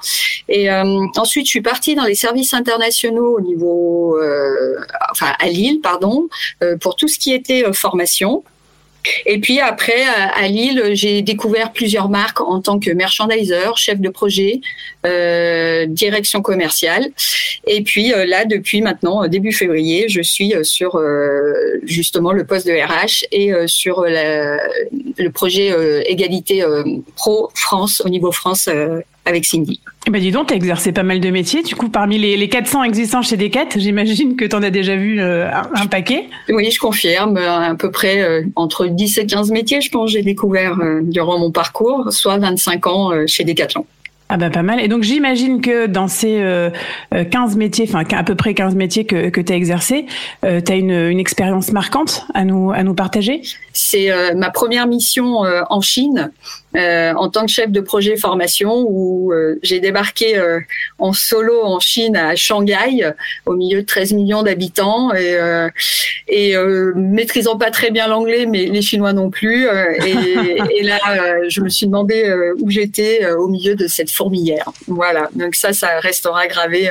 et 0.48 0.72
euh, 0.72 1.06
ensuite 1.18 1.46
je 1.46 1.52
suis 1.52 1.62
partie 1.62 1.94
dans 1.94 2.06
les 2.06 2.16
services 2.16 2.56
internationaux 2.56 3.38
au 3.38 3.42
niveau, 3.42 4.18
enfin 5.12 5.34
à 5.40 5.48
Lille, 5.50 5.82
pardon, 5.82 6.28
pour 6.82 6.96
tout 6.96 7.08
ce 7.08 7.20
qui 7.20 7.32
était 7.32 7.64
formation. 7.74 8.44
Et 9.26 9.40
puis 9.40 9.60
après, 9.60 10.04
à 10.36 10.48
Lille, 10.48 10.82
j'ai 10.94 11.22
découvert 11.22 11.72
plusieurs 11.72 12.10
marques 12.10 12.42
en 12.42 12.62
tant 12.62 12.80
que 12.80 12.92
merchandiser, 12.92 13.56
chef 13.76 14.00
de 14.00 14.10
projet, 14.10 14.60
euh, 15.06 15.86
direction 15.88 16.42
commerciale. 16.42 17.08
Et 17.66 17.82
puis 17.82 18.14
euh, 18.14 18.26
là, 18.26 18.46
depuis 18.46 18.82
maintenant, 18.82 19.24
euh, 19.24 19.28
début 19.28 19.52
février, 19.54 20.10
je 20.10 20.22
suis 20.22 20.54
euh, 20.54 20.64
sur 20.64 20.96
euh, 20.96 21.54
justement 21.84 22.32
le 22.34 22.44
poste 22.46 22.68
de 22.68 22.74
RH 22.74 23.26
et 23.32 23.54
euh, 23.54 23.68
sur 23.68 24.02
la- 24.02 24.60
le 25.18 25.30
projet 25.30 25.74
Égalité 26.06 26.64
Pro 27.16 27.50
France 27.56 28.02
au 28.06 28.10
niveau 28.10 28.32
France 28.32 28.68
avec 29.30 29.46
Cindy. 29.46 29.80
Eh 30.08 30.12
ben 30.12 30.20
dis 30.20 30.32
donc, 30.32 30.48
tu 30.48 30.54
as 30.54 30.58
exercé 30.58 30.92
pas 30.92 31.04
mal 31.04 31.20
de 31.20 31.30
métiers. 31.30 31.62
Du 31.64 31.76
coup, 31.76 31.90
parmi 31.90 32.18
les, 32.18 32.36
les 32.36 32.50
400 32.50 32.84
existants 32.84 33.22
chez 33.22 33.38
Decat, 33.38 33.68
j'imagine 33.76 34.36
que 34.36 34.46
tu 34.46 34.56
en 34.56 34.64
as 34.64 34.72
déjà 34.72 34.96
vu 34.96 35.22
euh, 35.22 35.48
un, 35.50 35.82
un 35.84 35.86
paquet. 35.88 36.26
Oui, 36.50 36.72
je 36.72 36.80
confirme, 36.80 37.38
euh, 37.38 37.72
à 37.72 37.76
peu 37.76 37.92
près 37.92 38.22
euh, 38.22 38.44
entre 38.56 38.88
10 38.88 39.18
et 39.20 39.26
15 39.26 39.52
métiers, 39.52 39.82
je 39.82 39.90
pense, 39.90 40.12
j'ai 40.12 40.24
découvert 40.24 40.80
euh, 40.80 41.02
durant 41.04 41.38
mon 41.40 41.52
parcours, 41.52 42.12
soit 42.12 42.38
25 42.38 42.88
ans 42.88 43.12
chez 43.28 43.44
Decathlon. 43.44 43.86
Ah 44.32 44.38
bah 44.38 44.52
pas 44.52 44.62
mal. 44.62 44.80
Et 44.80 44.88
donc 44.88 45.02
j'imagine 45.02 45.60
que 45.60 45.88
dans 45.88 46.08
ces 46.08 46.40
euh, 46.40 46.70
euh, 47.16 47.24
15 47.24 47.56
métiers, 47.58 47.86
enfin 47.90 48.04
à 48.16 48.24
peu 48.24 48.36
près 48.36 48.54
15 48.54 48.76
métiers 48.76 49.04
que, 49.04 49.30
que 49.30 49.42
tu 49.42 49.52
as 49.52 49.56
exercés, 49.56 50.06
tu 50.44 50.48
as 50.72 50.76
une, 50.76 50.92
une 50.92 51.20
expérience 51.20 51.72
marquante 51.72 52.28
à 52.36 52.46
nous, 52.46 52.72
à 52.72 52.84
nous 52.84 52.94
partager? 52.94 53.42
C'est 53.80 54.12
euh, 54.12 54.34
ma 54.36 54.50
première 54.50 54.88
mission 54.88 55.46
euh, 55.46 55.62
en 55.70 55.80
Chine 55.82 56.32
euh, 56.76 57.14
en 57.16 57.30
tant 57.30 57.46
que 57.46 57.52
chef 57.52 57.72
de 57.72 57.80
projet 57.80 58.18
formation 58.18 58.86
où 58.88 59.34
j'ai 59.64 59.80
débarqué 59.80 60.40
en 61.00 61.14
solo 61.14 61.64
en 61.64 61.80
Chine 61.80 62.16
à 62.16 62.36
Shanghai 62.36 63.12
au 63.48 63.54
milieu 63.54 63.82
de 63.82 63.86
13 63.86 64.14
millions 64.14 64.44
d'habitants 64.44 65.12
et, 65.16 65.36
et 66.28 66.56
maîtrisant 66.96 67.58
pas 67.58 67.72
très 67.72 67.90
bien 67.90 68.08
l'anglais 68.08 68.46
mais 68.46 68.66
les 68.66 68.84
Chinois 68.84 69.14
non 69.14 69.32
plus 69.32 69.66
et, 69.66 70.16
et 70.78 70.84
là 70.84 71.00
je 71.48 71.62
me 71.62 71.70
suis 71.70 71.88
demandé 71.88 72.32
où 72.60 72.70
j'étais 72.70 73.32
au 73.32 73.48
milieu 73.48 73.76
de 73.76 73.88
cette 73.88 74.12
fourmilière. 74.12 74.72
Voilà. 74.88 75.30
Donc 75.34 75.56
ça 75.56 75.74
ça 75.74 76.00
restera 76.02 76.46
gravé 76.46 76.88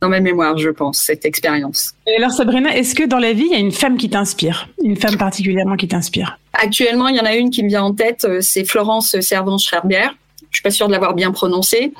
dans 0.00 0.08
ma 0.08 0.18
mémoire 0.18 0.58
je 0.58 0.70
pense 0.70 0.98
cette 0.98 1.24
expérience. 1.24 1.94
Et 2.08 2.16
alors 2.16 2.32
Sabrina, 2.32 2.76
est-ce 2.76 2.96
que 2.96 3.04
dans 3.04 3.18
la 3.18 3.32
vie, 3.32 3.44
il 3.46 3.52
y 3.52 3.54
a 3.54 3.58
une 3.58 3.70
femme 3.70 3.96
qui 3.96 4.10
t'inspire? 4.10 4.68
Une 4.82 4.96
femme 4.96 5.16
particulièrement 5.16 5.76
qui 5.76 5.86
t'inspire? 5.86 6.21
Actuellement, 6.52 7.08
il 7.08 7.16
y 7.16 7.20
en 7.20 7.24
a 7.24 7.34
une 7.34 7.50
qui 7.50 7.62
me 7.62 7.68
vient 7.68 7.82
en 7.82 7.94
tête, 7.94 8.24
euh, 8.24 8.40
c'est 8.40 8.64
Florence 8.64 9.18
Servan-Schreiber. 9.20 10.08
Je 10.50 10.56
suis 10.56 10.62
pas 10.62 10.70
sûre 10.70 10.86
de 10.86 10.92
l'avoir 10.92 11.14
bien 11.14 11.30
prononcée, 11.32 11.92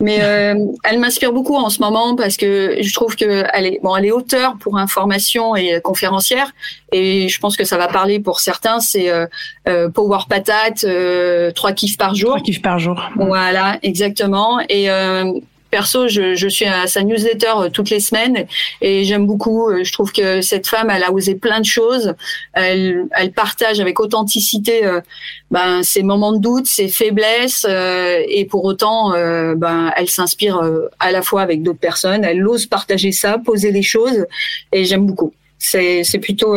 mais 0.00 0.18
euh, 0.22 0.54
elle 0.84 0.98
m'inspire 0.98 1.32
beaucoup 1.32 1.56
en 1.56 1.70
ce 1.70 1.80
moment 1.80 2.16
parce 2.16 2.36
que 2.36 2.78
je 2.80 2.92
trouve 2.92 3.16
que 3.16 3.44
elle 3.52 3.66
est 3.66 3.80
bon, 3.82 3.94
elle 3.96 4.06
est 4.06 4.10
auteure 4.10 4.56
pour 4.58 4.76
information 4.76 5.54
et 5.54 5.80
conférencière, 5.82 6.52
et 6.92 7.28
je 7.28 7.40
pense 7.40 7.56
que 7.56 7.64
ça 7.64 7.78
va 7.78 7.88
parler 7.88 8.20
pour 8.20 8.40
certains. 8.40 8.80
C'est 8.80 9.10
euh, 9.10 9.26
euh, 9.68 9.88
Power 9.88 10.18
Patate, 10.28 10.84
euh, 10.84 11.50
trois 11.52 11.72
kiffs 11.72 11.96
par 11.96 12.14
jour. 12.14 12.30
Trois 12.30 12.42
kiffs 12.42 12.62
par 12.62 12.78
jour. 12.78 13.02
Voilà, 13.16 13.78
exactement. 13.82 14.60
Et 14.68 14.88
perso, 15.72 16.06
je, 16.06 16.34
je 16.34 16.48
suis 16.48 16.66
à 16.66 16.86
sa 16.86 17.02
newsletter 17.02 17.54
euh, 17.56 17.68
toutes 17.70 17.88
les 17.88 17.98
semaines 17.98 18.46
et 18.82 19.04
j'aime 19.04 19.26
beaucoup. 19.26 19.70
euh, 19.70 19.82
Je 19.82 19.92
trouve 19.92 20.12
que 20.12 20.42
cette 20.42 20.66
femme, 20.68 20.90
elle 20.90 21.02
a 21.02 21.10
osé 21.10 21.34
plein 21.34 21.60
de 21.60 21.64
choses. 21.64 22.14
Elle, 22.52 23.06
elle 23.12 23.32
partage 23.32 23.80
avec 23.80 23.98
authenticité 23.98 24.84
euh, 24.84 25.00
ben, 25.50 25.82
ses 25.82 26.02
moments 26.02 26.32
de 26.34 26.38
doute, 26.38 26.66
ses 26.66 26.88
faiblesses 26.88 27.66
et 28.36 28.44
pour 28.50 28.64
autant, 28.64 29.10
ben, 29.56 29.92
elle 29.96 30.08
s'inspire 30.08 30.60
à 30.98 31.10
la 31.10 31.22
fois 31.22 31.42
avec 31.42 31.62
d'autres 31.62 31.78
personnes. 31.78 32.24
Elle 32.24 32.46
ose 32.46 32.66
partager 32.66 33.12
ça, 33.12 33.38
poser 33.38 33.70
les 33.72 33.82
choses 33.82 34.26
et 34.72 34.84
j'aime 34.84 35.06
beaucoup. 35.06 35.32
C'est 35.58 36.04
c'est 36.04 36.18
plutôt 36.18 36.54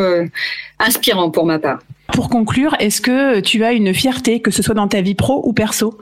inspirant 0.80 1.30
pour 1.30 1.46
ma 1.46 1.60
part. 1.60 1.80
Pour 2.14 2.30
conclure, 2.30 2.76
est-ce 2.80 3.02
que 3.02 3.40
tu 3.40 3.64
as 3.64 3.74
une 3.74 3.94
fierté, 3.94 4.42
que 4.42 4.52
ce 4.52 4.62
soit 4.62 4.76
dans 4.76 4.88
ta 4.88 5.02
vie 5.02 5.16
pro 5.16 5.42
ou 5.46 5.54
perso, 5.54 5.98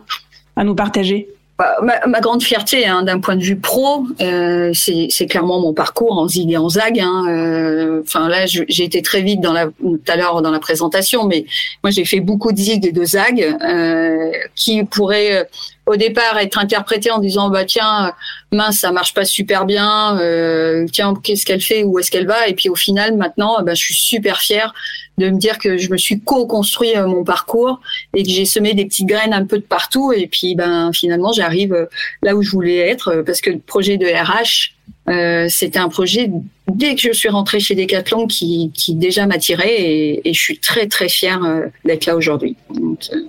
à 0.56 0.64
nous 0.64 0.76
partager? 0.76 1.28
Ma, 1.60 2.08
ma 2.08 2.20
grande 2.20 2.42
fierté, 2.42 2.88
hein, 2.88 3.04
d'un 3.04 3.20
point 3.20 3.36
de 3.36 3.44
vue 3.44 3.58
pro, 3.58 4.06
euh, 4.22 4.72
c'est 4.74 5.28
clairement 5.28 5.62
mon 5.62 5.72
parcours 5.74 6.18
en 6.18 6.28
zig 6.28 6.52
et 6.52 6.58
en 6.58 6.68
zag. 6.68 7.00
hein, 7.00 7.26
euh, 7.30 8.02
Enfin 8.04 8.28
là, 8.28 8.46
j'ai 8.48 8.84
été 8.84 9.02
très 9.04 9.22
vite 9.22 9.40
dans 9.40 9.54
la 9.54 9.68
tout 9.68 10.02
à 10.08 10.16
l'heure 10.16 10.42
dans 10.42 10.50
la 10.52 10.60
présentation, 10.60 11.26
mais 11.26 11.46
moi 11.84 11.92
j'ai 11.92 12.06
fait 12.06 12.20
beaucoup 12.22 12.52
de 12.52 12.58
zig 12.58 12.86
et 12.88 12.92
de 12.92 13.06
zag 13.06 13.56
euh, 13.64 14.32
qui 14.56 14.84
pourraient 14.84 15.38
euh, 15.38 15.44
au 15.86 15.96
départ 15.96 16.38
être 16.40 16.58
interprétés 16.58 17.12
en 17.12 17.20
disant 17.20 17.50
bah 17.50 17.66
tiens 17.66 18.14
mince 18.52 18.80
ça 18.80 18.92
marche 18.92 19.14
pas 19.14 19.24
super 19.26 19.66
bien, 19.66 20.18
euh, 20.20 20.88
tiens 20.92 21.14
qu'est-ce 21.24 21.46
qu'elle 21.46 21.62
fait, 21.62 21.84
où 21.84 22.00
est-ce 22.00 22.10
qu'elle 22.10 22.28
va, 22.28 22.48
et 22.48 22.56
puis 22.56 22.70
au 22.70 22.76
final 22.76 23.16
maintenant, 23.16 23.62
bah, 23.64 23.74
je 23.76 23.84
suis 23.84 23.96
super 23.96 24.40
fière 24.40 24.74
de 25.18 25.30
me 25.30 25.38
dire 25.38 25.60
que 25.60 25.78
je 25.78 25.92
me 25.92 25.98
suis 25.98 26.20
co-construit 26.20 26.96
euh, 26.96 27.08
mon 27.08 27.24
parcours 27.24 27.80
et 28.16 28.24
que 28.24 28.30
j'ai 28.30 28.46
semé 28.46 28.74
des 28.74 28.86
petites 28.86 29.08
graines 29.08 29.34
un 29.34 29.46
peu 29.46 29.58
de 29.58 29.64
partout 29.64 30.12
et 30.12 30.28
puis 30.28 30.56
ben 30.56 30.92
finalement 30.94 31.32
j'arrive 31.32 31.74
euh, 31.74 31.86
là 32.22 32.36
où 32.36 32.42
je 32.42 32.50
voulais 32.50 32.78
être 32.78 33.10
euh, 33.10 33.24
parce 33.24 33.42
que 33.42 33.52
le 33.52 33.60
projet 33.60 33.98
de 33.98 34.08
RH 34.08 34.74
euh, 35.10 35.48
c'était 35.50 35.80
un 35.80 35.90
projet 35.90 36.32
dès 36.72 36.96
que 36.96 37.02
je 37.02 37.12
suis 37.12 37.28
rentrée 37.28 37.60
chez 37.60 37.76
Decathlon 37.76 38.26
qui, 38.26 38.72
qui 38.74 38.96
déjà 38.96 39.28
m'attirait 39.28 39.82
et, 39.82 40.30
et 40.30 40.34
je 40.34 40.40
suis 40.40 40.60
très 40.60 40.88
très 40.88 41.10
fière 41.10 41.42
d'être 41.84 42.06
là 42.06 42.16
aujourd'hui. 42.16 42.56
Donc, 42.74 43.00
euh, 43.12 43.24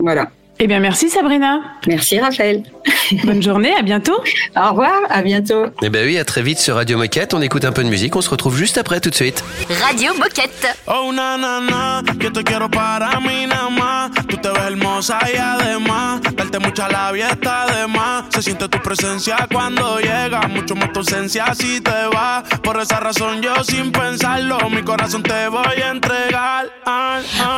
voilà. 0.00 0.30
Eh 0.62 0.66
bien, 0.66 0.78
merci 0.78 1.08
Sabrina. 1.08 1.78
Merci 1.86 2.20
Raphaël. 2.20 2.62
Bonne 3.24 3.42
journée, 3.42 3.74
à 3.74 3.80
bientôt. 3.80 4.22
Au 4.54 4.68
revoir, 4.68 5.00
à 5.08 5.22
bientôt. 5.22 5.64
Eh 5.80 5.88
ben 5.88 6.04
oui, 6.04 6.18
à 6.18 6.24
très 6.26 6.42
vite 6.42 6.58
sur 6.58 6.74
Radio 6.74 6.98
Moquette. 6.98 7.32
On 7.32 7.40
écoute 7.40 7.64
un 7.64 7.72
peu 7.72 7.82
de 7.82 7.88
musique. 7.88 8.14
On 8.14 8.20
se 8.20 8.28
retrouve 8.28 8.58
juste 8.58 8.76
après, 8.76 9.00
tout 9.00 9.08
de 9.08 9.14
suite. 9.14 9.42
Radio 9.82 10.12
Moquette. 10.18 10.76
Oh, 10.86 11.12
na, 11.14 11.38
na, 11.38 11.60
na, 11.60 12.02
yo 12.20 12.30
te 12.30 12.42
quiero 12.42 12.68
para 12.68 13.18
mí 13.20 13.46
nada 13.46 13.70
más. 13.70 14.10
Tú 14.28 14.36
te 14.36 14.50
ves 14.50 14.66
hermosa 14.66 15.18
y 15.32 15.38
además, 15.38 16.20
darte 16.36 16.58
mucha 16.58 16.88
labia 16.90 17.30
está 17.30 17.64
de 17.64 17.86
más. 17.86 18.24
Se 18.28 18.42
siente 18.42 18.68
tu 18.68 18.78
presencia 18.82 19.48
cuando 19.50 19.98
llega, 19.98 20.42
mucho 20.48 20.74
más 20.74 20.92
tu 20.92 20.98
ausencia 20.98 21.54
si 21.54 21.80
te 21.80 22.06
vas. 22.12 22.44
Por 22.62 22.78
esa 22.78 23.00
razón 23.00 23.40
yo 23.40 23.64
sin 23.64 23.92
pensarlo, 23.92 24.58
mi 24.68 24.82
corazón 24.82 25.22
te 25.22 25.48
voy 25.48 25.80
a 25.82 25.90
entregar. 25.90 26.70
Ah, 26.84 27.20
ah. 27.38 27.49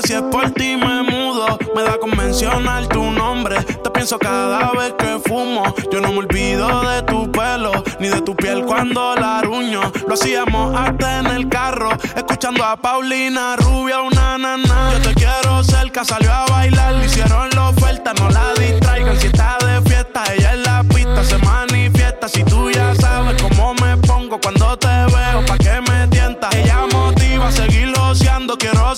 Que 0.00 0.08
si 0.08 0.14
es 0.14 0.22
por 0.22 0.50
ti 0.50 0.76
me 0.76 1.02
mudo. 1.02 1.58
Me 1.74 1.82
da 1.82 1.98
con 1.98 2.16
mencionar 2.16 2.86
tu 2.86 3.10
nombre. 3.10 3.62
Te 3.62 3.90
pienso 3.90 4.18
cada 4.18 4.70
vez 4.72 4.94
que 4.98 5.18
fumo. 5.26 5.62
Yo 5.90 6.00
no 6.00 6.12
me 6.12 6.18
olvido 6.18 6.68
de 6.82 7.02
tu 7.02 7.30
pelo, 7.30 7.72
ni 8.00 8.08
de 8.08 8.20
tu 8.22 8.34
piel 8.36 8.64
cuando 8.64 9.14
la 9.16 9.42
ruño. 9.42 9.80
Lo 10.06 10.14
hacíamos 10.14 10.78
hasta 10.78 11.20
en 11.20 11.26
el 11.26 11.48
carro, 11.48 11.90
escuchando 12.16 12.64
a 12.64 12.76
Paulina 12.76 13.56
Rubia, 13.56 14.00
una 14.00 14.38
nana. 14.38 14.92
Yo 14.92 15.08
te 15.08 15.14
quiero 15.14 15.62
cerca, 15.64 16.04
salió 16.04 16.32
a 16.32 16.46
bailar, 16.46 16.94
le 16.94 17.06
hicieron 17.06 17.48
la 17.50 17.70
oferta, 17.70 18.12
no 18.14 18.28
la 18.30 18.54
distraigan. 18.54 19.18
Si 19.18 19.26
está 19.26 19.58
de 19.64 19.88
fiesta, 19.88 20.24
ella 20.34 20.54
en 20.54 20.62
la 20.62 20.84
pista 20.84 21.24
se 21.24 21.38
manifiesta. 21.38 22.28
Si 22.28 22.44
tú 22.44 22.70
ya 22.70 22.77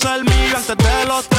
ser 0.00 0.24
mío, 0.24 0.56
este 0.56 0.76
te 0.76 1.06
lo 1.06 1.29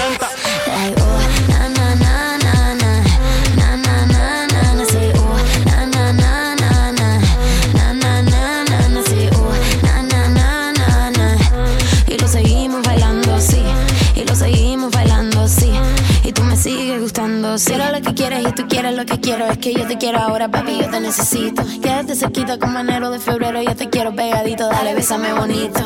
era 17.70 17.92
lo 17.92 18.02
que 18.02 18.14
quieres 18.14 18.48
y 18.48 18.52
tú 18.54 18.68
quieres 18.68 18.96
lo 18.96 19.06
que 19.06 19.20
quiero, 19.20 19.46
es 19.46 19.58
que 19.58 19.74
yo 19.74 19.86
te 19.86 19.98
quiero 19.98 20.20
ahora, 20.20 20.50
papi, 20.50 20.78
yo 20.80 20.90
te 20.90 21.00
necesito. 21.00 21.64
Quédate 21.82 22.16
cerquita 22.16 22.58
como 22.58 22.80
enero 22.80 23.12
de 23.12 23.20
febrero, 23.20 23.62
yo 23.62 23.76
te 23.76 23.90
quiero 23.90 24.16
pegadito, 24.16 24.68
dale, 24.68 24.96
bésame 24.96 25.34
bonito. 25.34 25.80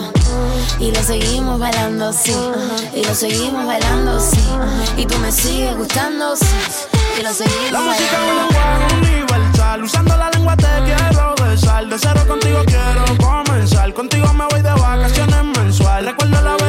Y 0.79 0.91
lo 0.91 1.01
seguimos 1.01 1.59
bailando 1.59 2.09
así, 2.09 2.35
y 2.95 3.03
lo 3.03 3.13
seguimos 3.15 3.65
bailando 3.65 4.17
así. 4.17 4.39
Y 4.97 5.05
tú 5.05 5.17
me 5.19 5.31
sigues 5.31 5.75
gustando, 5.75 6.35
sí. 6.35 6.45
Y 7.19 7.23
lo 7.23 7.33
seguimos 7.33 7.71
La 7.71 7.79
música 7.81 8.05
es 8.05 8.19
un 8.19 8.27
bailando. 8.27 8.95
lenguaje 8.95 8.95
universal. 8.95 9.83
Usando 9.83 10.17
la 10.17 10.29
lengua 10.31 10.55
te 10.57 10.67
quiero 10.85 11.35
besar. 11.43 11.87
De 11.87 11.97
cero 11.99 12.21
contigo 12.27 12.61
quiero 12.65 13.17
comenzar. 13.17 13.93
Contigo 13.93 14.33
me 14.33 14.45
voy 14.51 14.61
de 14.61 14.69
vacaciones 14.71 15.43
mensual. 15.57 16.05
Recuerdo 16.05 16.41
la 16.41 16.64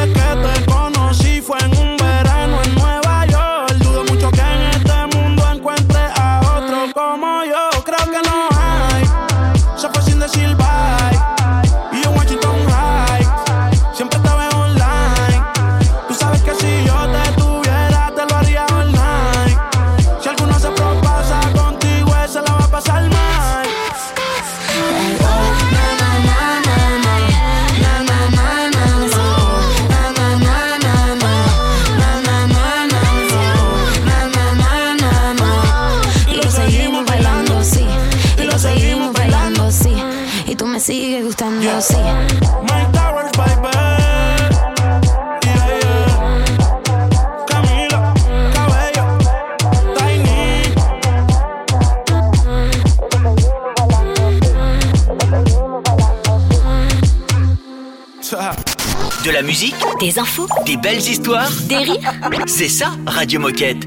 gustan 41.77 41.97
así. 41.97 41.97
Mike 42.63 42.93
Towers, 42.93 43.33
baby. 43.37 43.73
Yeah, 45.45 45.67
yeah. 45.69 46.45
Camila, 47.47 48.15
Cabello, 48.55 49.07
Tiny. 49.97 50.73
De 59.25 59.31
la 59.33 59.43
musique, 59.43 59.75
Des 60.01 60.19
infos, 60.19 60.47
des 60.65 60.77
belles 60.77 60.99
histoires. 60.99 61.51
des 61.69 61.79
rires. 61.79 62.13
C'est 62.47 62.69
ça, 62.69 62.93
Radio 63.07 63.41
Moquette. 63.41 63.87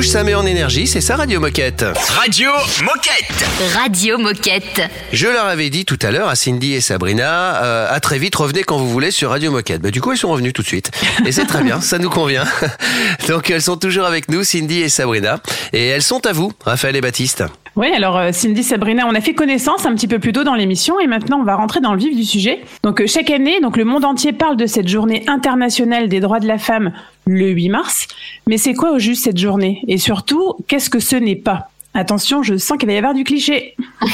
Bouge, 0.00 0.08
ça 0.08 0.24
met 0.24 0.34
en 0.34 0.46
énergie, 0.46 0.86
c'est 0.86 1.02
ça 1.02 1.16
Radio 1.16 1.40
Moquette. 1.40 1.84
Radio 2.08 2.50
Moquette. 2.82 3.44
Radio 3.74 4.16
Moquette. 4.16 4.80
Je 5.12 5.26
leur 5.26 5.44
avais 5.44 5.68
dit 5.68 5.84
tout 5.84 5.98
à 6.00 6.10
l'heure 6.10 6.28
à 6.28 6.36
Cindy 6.36 6.72
et 6.72 6.80
Sabrina, 6.80 7.62
euh, 7.62 7.86
à 7.90 8.00
très 8.00 8.18
vite, 8.18 8.34
revenez 8.34 8.62
quand 8.62 8.78
vous 8.78 8.88
voulez 8.88 9.10
sur 9.10 9.28
Radio 9.28 9.50
Moquette. 9.50 9.82
Bah, 9.82 9.90
du 9.90 10.00
coup, 10.00 10.12
elles 10.12 10.18
sont 10.18 10.30
revenues 10.30 10.54
tout 10.54 10.62
de 10.62 10.66
suite. 10.66 10.90
Et 11.26 11.32
c'est 11.32 11.44
très 11.44 11.62
bien, 11.62 11.82
ça 11.82 11.98
nous 11.98 12.08
convient. 12.08 12.44
Donc, 13.28 13.50
elles 13.50 13.60
sont 13.60 13.76
toujours 13.76 14.06
avec 14.06 14.30
nous, 14.30 14.42
Cindy 14.42 14.80
et 14.80 14.88
Sabrina. 14.88 15.42
Et 15.74 15.88
elles 15.88 16.02
sont 16.02 16.24
à 16.24 16.32
vous, 16.32 16.50
Raphaël 16.64 16.96
et 16.96 17.02
Baptiste. 17.02 17.44
Oui, 17.76 17.88
alors 17.92 18.16
euh, 18.16 18.32
Cindy, 18.32 18.62
Sabrina, 18.62 19.06
on 19.06 19.14
a 19.14 19.20
fait 19.20 19.34
connaissance 19.34 19.86
un 19.86 19.94
petit 19.94 20.08
peu 20.08 20.18
plus 20.18 20.32
tôt 20.32 20.44
dans 20.44 20.54
l'émission 20.54 20.98
et 20.98 21.06
maintenant 21.06 21.40
on 21.40 21.44
va 21.44 21.54
rentrer 21.54 21.80
dans 21.80 21.92
le 21.92 21.98
vif 22.00 22.16
du 22.16 22.24
sujet. 22.24 22.60
Donc 22.82 23.00
euh, 23.00 23.06
chaque 23.06 23.30
année, 23.30 23.60
donc 23.60 23.76
le 23.76 23.84
monde 23.84 24.04
entier 24.04 24.32
parle 24.32 24.56
de 24.56 24.66
cette 24.66 24.88
journée 24.88 25.24
internationale 25.28 26.08
des 26.08 26.20
droits 26.20 26.40
de 26.40 26.48
la 26.48 26.58
femme 26.58 26.92
le 27.26 27.48
8 27.48 27.68
mars. 27.68 28.08
Mais 28.46 28.58
c'est 28.58 28.74
quoi 28.74 28.92
au 28.92 28.98
juste 28.98 29.24
cette 29.24 29.38
journée? 29.38 29.82
Et 29.86 29.98
surtout, 29.98 30.54
qu'est-ce 30.66 30.90
que 30.90 30.98
ce 30.98 31.16
n'est 31.16 31.36
pas? 31.36 31.70
Attention, 31.92 32.42
je 32.42 32.56
sens 32.56 32.78
qu'il 32.78 32.86
va 32.86 32.94
y 32.94 32.98
avoir 32.98 33.14
du 33.14 33.24
cliché. 33.24 33.74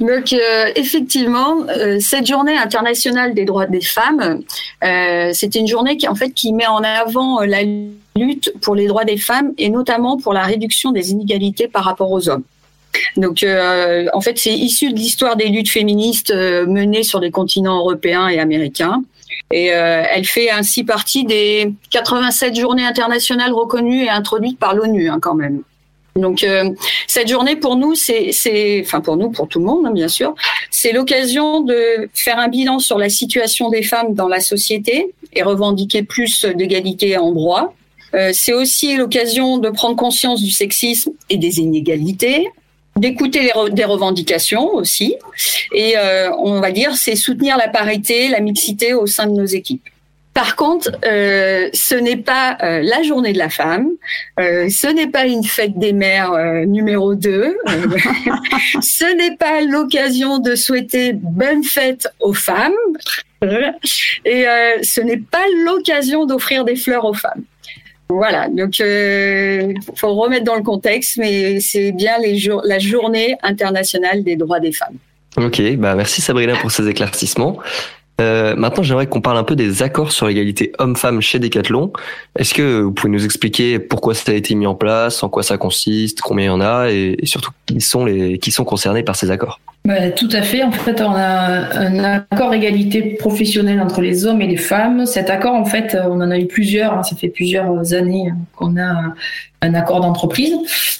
Donc 0.00 0.32
euh, 0.32 0.70
effectivement, 0.76 1.56
euh, 1.68 1.98
cette 2.00 2.26
journée 2.26 2.56
internationale 2.56 3.34
des 3.34 3.44
droits 3.44 3.66
des 3.66 3.80
femmes, 3.80 4.42
euh, 4.84 5.30
c'est 5.32 5.54
une 5.54 5.66
journée 5.66 5.96
qui 5.96 6.08
en 6.08 6.14
fait 6.14 6.30
qui 6.30 6.52
met 6.52 6.66
en 6.66 6.82
avant 6.82 7.40
la 7.40 7.62
lutte 8.16 8.52
pour 8.60 8.74
les 8.74 8.86
droits 8.86 9.04
des 9.04 9.16
femmes 9.16 9.52
et 9.58 9.68
notamment 9.70 10.18
pour 10.18 10.32
la 10.32 10.42
réduction 10.42 10.92
des 10.92 11.10
inégalités 11.10 11.68
par 11.68 11.84
rapport 11.84 12.10
aux 12.10 12.28
hommes. 12.28 12.44
Donc 13.16 13.44
en 14.12 14.20
fait, 14.20 14.38
c'est 14.38 14.52
issu 14.52 14.90
de 14.90 14.96
l'histoire 14.96 15.36
des 15.36 15.48
luttes 15.48 15.70
féministes 15.70 16.32
menées 16.32 17.02
sur 17.02 17.20
les 17.20 17.30
continents 17.30 17.78
européens 17.78 18.28
et 18.28 18.38
américains. 18.38 19.02
Et 19.50 19.66
elle 19.66 20.26
fait 20.26 20.50
ainsi 20.50 20.84
partie 20.84 21.24
des 21.24 21.72
87 21.88 22.54
journées 22.54 22.84
internationales 22.84 23.52
reconnues 23.52 24.04
et 24.04 24.10
introduites 24.10 24.58
par 24.58 24.74
l'ONU 24.74 25.08
hein, 25.08 25.18
quand 25.22 25.34
même. 25.34 25.62
Donc 26.16 26.44
euh, 26.44 26.70
cette 27.06 27.28
journée 27.28 27.56
pour 27.56 27.76
nous, 27.76 27.94
c'est, 27.94 28.30
enfin 28.84 29.00
pour 29.00 29.16
nous, 29.16 29.30
pour 29.30 29.48
tout 29.48 29.58
le 29.58 29.64
monde 29.64 29.86
hein, 29.86 29.92
bien 29.92 30.08
sûr, 30.08 30.34
c'est 30.70 30.92
l'occasion 30.92 31.60
de 31.60 32.10
faire 32.12 32.38
un 32.38 32.48
bilan 32.48 32.78
sur 32.78 32.98
la 32.98 33.08
situation 33.08 33.70
des 33.70 33.82
femmes 33.82 34.14
dans 34.14 34.28
la 34.28 34.40
société 34.40 35.14
et 35.32 35.42
revendiquer 35.42 36.02
plus 36.02 36.44
d'égalité 36.44 37.16
en 37.16 37.32
droit. 37.32 37.74
Euh, 38.14 38.30
c'est 38.34 38.52
aussi 38.52 38.96
l'occasion 38.96 39.56
de 39.56 39.70
prendre 39.70 39.96
conscience 39.96 40.42
du 40.42 40.50
sexisme 40.50 41.12
et 41.30 41.38
des 41.38 41.60
inégalités, 41.60 42.48
d'écouter 42.96 43.50
des 43.70 43.84
revendications 43.84 44.74
aussi, 44.74 45.16
et 45.72 45.96
euh, 45.96 46.30
on 46.36 46.60
va 46.60 46.72
dire 46.72 46.94
c'est 46.94 47.16
soutenir 47.16 47.56
la 47.56 47.68
parité, 47.68 48.28
la 48.28 48.40
mixité 48.40 48.92
au 48.92 49.06
sein 49.06 49.26
de 49.26 49.32
nos 49.32 49.46
équipes. 49.46 49.88
Par 50.34 50.56
contre, 50.56 50.90
euh, 51.04 51.68
ce 51.74 51.94
n'est 51.94 52.16
pas 52.16 52.56
euh, 52.62 52.80
la 52.82 53.02
journée 53.02 53.34
de 53.34 53.38
la 53.38 53.50
femme, 53.50 53.88
euh, 54.40 54.68
ce 54.70 54.86
n'est 54.86 55.08
pas 55.08 55.26
une 55.26 55.44
fête 55.44 55.78
des 55.78 55.92
mères 55.92 56.32
numéro 56.66 57.14
2, 57.14 57.30
euh, 57.30 57.54
ce 58.80 59.16
n'est 59.16 59.36
pas 59.36 59.60
l'occasion 59.60 60.38
de 60.38 60.54
souhaiter 60.54 61.12
bonne 61.12 61.62
fête 61.62 62.08
aux 62.20 62.32
femmes, 62.32 62.72
et 64.24 64.46
ce 64.82 65.00
n'est 65.00 65.18
pas 65.18 65.44
l'occasion 65.64 66.24
d'offrir 66.24 66.64
des 66.64 66.76
fleurs 66.76 67.04
aux 67.04 67.14
femmes. 67.14 67.42
Voilà, 68.08 68.48
donc 68.48 68.78
il 68.78 69.74
faut 69.96 70.14
remettre 70.14 70.44
dans 70.44 70.54
le 70.54 70.62
contexte, 70.62 71.16
mais 71.16 71.60
c'est 71.60 71.92
bien 71.92 72.14
la 72.64 72.78
journée 72.78 73.36
internationale 73.42 74.22
des 74.22 74.36
droits 74.36 74.60
des 74.60 74.72
femmes. 74.72 74.96
Ok, 75.36 75.60
bah 75.76 75.94
merci 75.94 76.20
Sabrina 76.20 76.56
pour 76.56 76.70
ces 76.70 76.88
éclaircissements. 76.88 77.58
Euh, 78.22 78.54
maintenant, 78.56 78.82
j'aimerais 78.82 79.06
qu'on 79.06 79.20
parle 79.20 79.38
un 79.38 79.44
peu 79.44 79.56
des 79.56 79.82
accords 79.82 80.12
sur 80.12 80.26
l'égalité 80.26 80.72
homme-femme 80.78 81.20
chez 81.20 81.38
Decathlon. 81.38 81.92
Est-ce 82.38 82.54
que 82.54 82.80
vous 82.80 82.92
pouvez 82.92 83.12
nous 83.12 83.24
expliquer 83.24 83.78
pourquoi 83.78 84.14
ça 84.14 84.32
a 84.32 84.34
été 84.34 84.54
mis 84.54 84.66
en 84.66 84.74
place, 84.74 85.22
en 85.22 85.28
quoi 85.28 85.42
ça 85.42 85.58
consiste, 85.58 86.20
combien 86.20 86.44
il 86.44 86.48
y 86.48 86.50
en 86.50 86.60
a, 86.60 86.90
et, 86.90 87.16
surtout 87.24 87.50
qui 87.66 87.80
sont 88.50 88.64
concernés 88.64 89.02
par 89.02 89.16
ces 89.16 89.30
accords? 89.30 89.60
Bah, 89.84 90.12
tout 90.12 90.28
à 90.30 90.42
fait. 90.42 90.62
En 90.62 90.70
fait, 90.70 91.00
on 91.00 91.10
a 91.10 91.76
un 91.76 92.04
accord 92.04 92.54
égalité 92.54 93.02
professionnelle 93.18 93.80
entre 93.80 94.00
les 94.00 94.26
hommes 94.26 94.40
et 94.40 94.46
les 94.46 94.56
femmes. 94.56 95.06
Cet 95.06 95.28
accord, 95.28 95.56
en 95.56 95.64
fait, 95.64 95.96
on 96.00 96.20
en 96.20 96.30
a 96.30 96.38
eu 96.38 96.46
plusieurs. 96.46 96.92
hein. 96.96 97.02
Ça 97.02 97.16
fait 97.16 97.28
plusieurs 97.28 97.92
années 97.92 98.32
qu'on 98.54 98.76
a 98.80 99.14
un 99.60 99.74
accord 99.74 100.00
d'entreprise. 100.00 100.54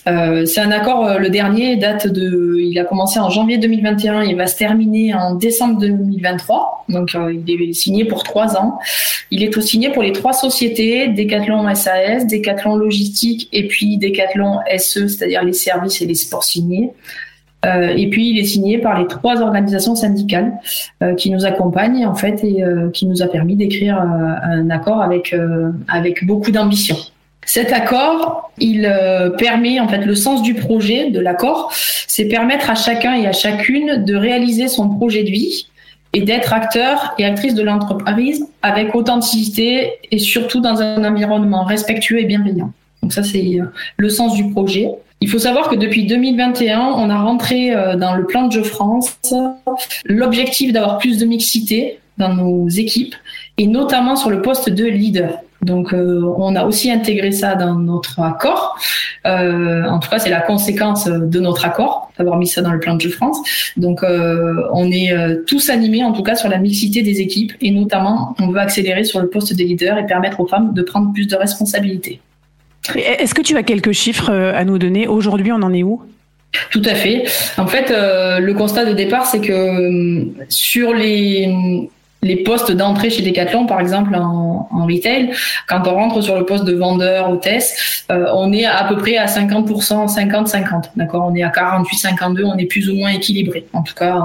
Euh, 0.09 0.47
c'est 0.47 0.61
un 0.61 0.73
accord, 0.73 1.07
euh, 1.07 1.19
le 1.19 1.31
dernier 1.31 1.77
date 1.77 2.09
de, 2.09 2.57
il 2.59 2.77
a 2.77 2.85
commencé 2.85 3.21
en 3.21 3.31
janvier 3.31 3.59
2021, 3.59 4.25
il 4.25 4.35
va 4.37 4.49
se 4.49 4.57
terminer 4.57 5.15
en 5.15 5.37
décembre 5.37 5.79
2023. 5.79 6.85
Donc, 6.89 7.15
euh, 7.15 7.33
il 7.47 7.63
est 7.63 7.73
signé 7.75 8.05
pour 8.05 8.25
trois 8.25 8.57
ans. 8.57 8.81
Il 9.31 9.45
est 9.45 9.61
signé 9.61 9.91
pour 9.91 10.03
les 10.03 10.13
trois 10.13 10.33
sociétés, 10.33 11.07
Decathlon 11.07 11.73
SAS, 11.77 12.27
Decathlon 12.27 12.75
Logistique 12.75 13.49
et 13.53 13.69
puis 13.69 13.97
Decathlon 13.97 14.59
SE, 14.77 15.07
c'est-à-dire 15.07 15.45
les 15.45 15.53
services 15.53 16.03
et 16.03 16.07
les 16.07 16.17
sports 16.17 16.43
signés. 16.45 16.91
Euh, 17.65 17.95
et 17.97 18.09
puis 18.09 18.31
il 18.31 18.39
est 18.39 18.45
signé 18.45 18.79
par 18.79 18.99
les 18.99 19.07
trois 19.07 19.41
organisations 19.41 19.95
syndicales 19.95 20.53
euh, 21.03 21.15
qui 21.15 21.31
nous 21.31 21.45
accompagnent 21.45 22.07
en 22.07 22.15
fait 22.15 22.43
et 22.43 22.63
euh, 22.63 22.91
qui 22.91 23.07
nous 23.07 23.23
a 23.23 23.29
permis 23.29 23.55
d'écrire 23.55 23.99
un 23.99 24.69
accord 24.71 25.01
avec 25.01 25.35
avec 25.89 26.25
beaucoup 26.27 26.51
d'ambition. 26.51 26.97
Cet 27.45 27.73
accord, 27.73 28.53
il 28.59 28.91
permet 29.39 29.81
en 29.81 29.89
fait 29.89 30.05
le 30.05 30.15
sens 30.15 30.43
du 30.43 30.55
projet 30.55 31.11
de 31.11 31.19
l'accord, 31.19 31.73
c'est 31.73 32.27
permettre 32.27 32.71
à 32.71 32.75
chacun 32.75 33.15
et 33.15 33.27
à 33.27 33.33
chacune 33.33 34.05
de 34.05 34.15
réaliser 34.15 34.69
son 34.69 34.89
projet 34.89 35.25
de 35.25 35.31
vie 35.31 35.67
et 36.13 36.21
d'être 36.21 36.53
acteur 36.53 37.15
et 37.19 37.25
actrice 37.25 37.55
de 37.55 37.63
l'entreprise 37.63 38.47
avec 38.63 38.95
authenticité 38.95 39.95
et 40.11 40.19
surtout 40.19 40.61
dans 40.61 40.81
un 40.81 41.05
environnement 41.05 41.65
respectueux 41.65 42.21
et 42.21 42.25
bienveillant. 42.25 42.73
Donc 43.03 43.13
ça 43.13 43.23
c'est 43.23 43.61
euh, 43.61 43.65
le 43.97 44.09
sens 44.09 44.35
du 44.35 44.49
projet. 44.51 44.89
Il 45.21 45.29
faut 45.29 45.39
savoir 45.39 45.69
que 45.69 45.77
depuis 45.77 46.07
2021, 46.07 46.81
on 46.81 47.11
a 47.11 47.21
rentré 47.21 47.75
euh, 47.75 47.97
dans 47.97 48.15
le 48.15 48.27
plan 48.27 48.47
de 48.47 48.53
jeu 48.53 48.63
France 48.63 49.17
l'objectif 50.05 50.73
d'avoir 50.73 50.99
plus 50.99 51.19
de 51.19 51.27
mixité 51.27 51.99
dans 52.19 52.33
nos 52.33 52.69
équipes 52.69 53.15
et 53.59 53.67
notamment 53.67 54.17
sur 54.17 54.31
le 54.31 54.43
poste 54.43 54.71
de 54.71 54.85
leader. 54.85 55.39
Donc 55.63 55.95
euh, 55.95 56.23
on 56.39 56.57
a 56.57 56.65
aussi 56.65 56.91
intégré 56.91 57.31
ça 57.31 57.55
dans 57.55 57.75
notre 57.75 58.21
accord. 58.21 58.77
En 59.25 60.01
tout 60.01 60.11
cas, 60.11 60.19
c'est 60.19 60.31
la 60.31 60.41
conséquence 60.41 61.07
de 61.07 61.39
notre 61.39 61.65
accord 61.65 62.11
d'avoir 62.19 62.37
mis 62.37 62.49
ça 62.49 62.61
dans 62.61 62.73
le 62.73 62.81
plan 62.81 62.97
de 62.97 63.01
jeu 63.01 63.11
France. 63.11 63.39
Donc 63.77 64.03
on 64.03 64.91
est 64.91 65.15
tous 65.47 65.71
animés 65.71 66.03
en 66.03 66.13
tout 66.13 66.25
cas 66.25 66.35
sur 66.35 66.49
la 66.49 66.59
mixité 66.59 67.03
des 67.03 67.21
équipes 67.21 67.53
et 67.61 67.71
notamment 67.71 68.35
on 68.41 68.49
veut 68.49 68.59
accélérer 68.59 69.05
sur 69.05 69.21
le 69.21 69.29
poste 69.29 69.55
des 69.55 69.65
leaders 69.65 69.99
et 69.99 70.07
permettre 70.07 70.41
aux 70.41 70.49
femmes 70.49 70.75
de 70.75 70.83
prendre 70.83 71.13
plus 71.13 71.29
de 71.29 71.37
responsabilités. 71.37 72.21
Est-ce 72.97 73.35
que 73.35 73.43
tu 73.43 73.57
as 73.57 73.63
quelques 73.63 73.93
chiffres 73.93 74.31
euh, 74.31 74.55
à 74.55 74.65
nous 74.65 74.79
donner 74.79 75.07
Aujourd'hui, 75.07 75.53
on 75.53 75.63
en 75.63 75.73
est 75.73 75.83
où? 75.83 76.03
Tout 76.71 76.83
à 76.85 76.95
fait. 76.95 77.25
En 77.57 77.67
fait, 77.67 77.91
euh, 77.91 78.39
le 78.39 78.53
constat 78.55 78.85
de 78.85 78.93
départ, 78.93 79.27
c'est 79.27 79.41
que 79.41 79.53
euh, 79.53 80.25
sur 80.49 80.93
les 80.93 81.89
les 82.25 82.37
postes 82.37 82.71
d'entrée 82.71 83.11
chez 83.11 83.23
Decathlon, 83.23 83.67
par 83.67 83.81
exemple 83.81 84.15
en, 84.15 84.52
en 84.71 84.87
retail, 84.87 85.33
quand 85.69 85.87
on 85.87 85.95
rentre 85.95 86.21
sur 86.21 86.39
le 86.39 86.45
poste 86.45 86.65
de 86.65 86.75
vendeur, 86.75 87.31
hôtesse, 87.31 88.05
euh, 88.11 88.27
on 88.35 88.53
est 88.53 88.65
à 88.65 88.85
peu 88.85 88.97
près 88.97 89.17
à 89.17 89.27
50%, 89.27 90.09
50-50. 90.15 90.91
D'accord? 90.97 91.29
On 91.31 91.35
est 91.35 91.43
à 91.43 91.49
48-52, 91.49 92.45
on 92.45 92.57
est 92.57 92.67
plus 92.67 92.89
ou 92.91 92.95
moins 92.95 93.11
équilibré, 93.11 93.67
en 93.73 93.83
tout 93.83 93.95
cas 93.95 94.17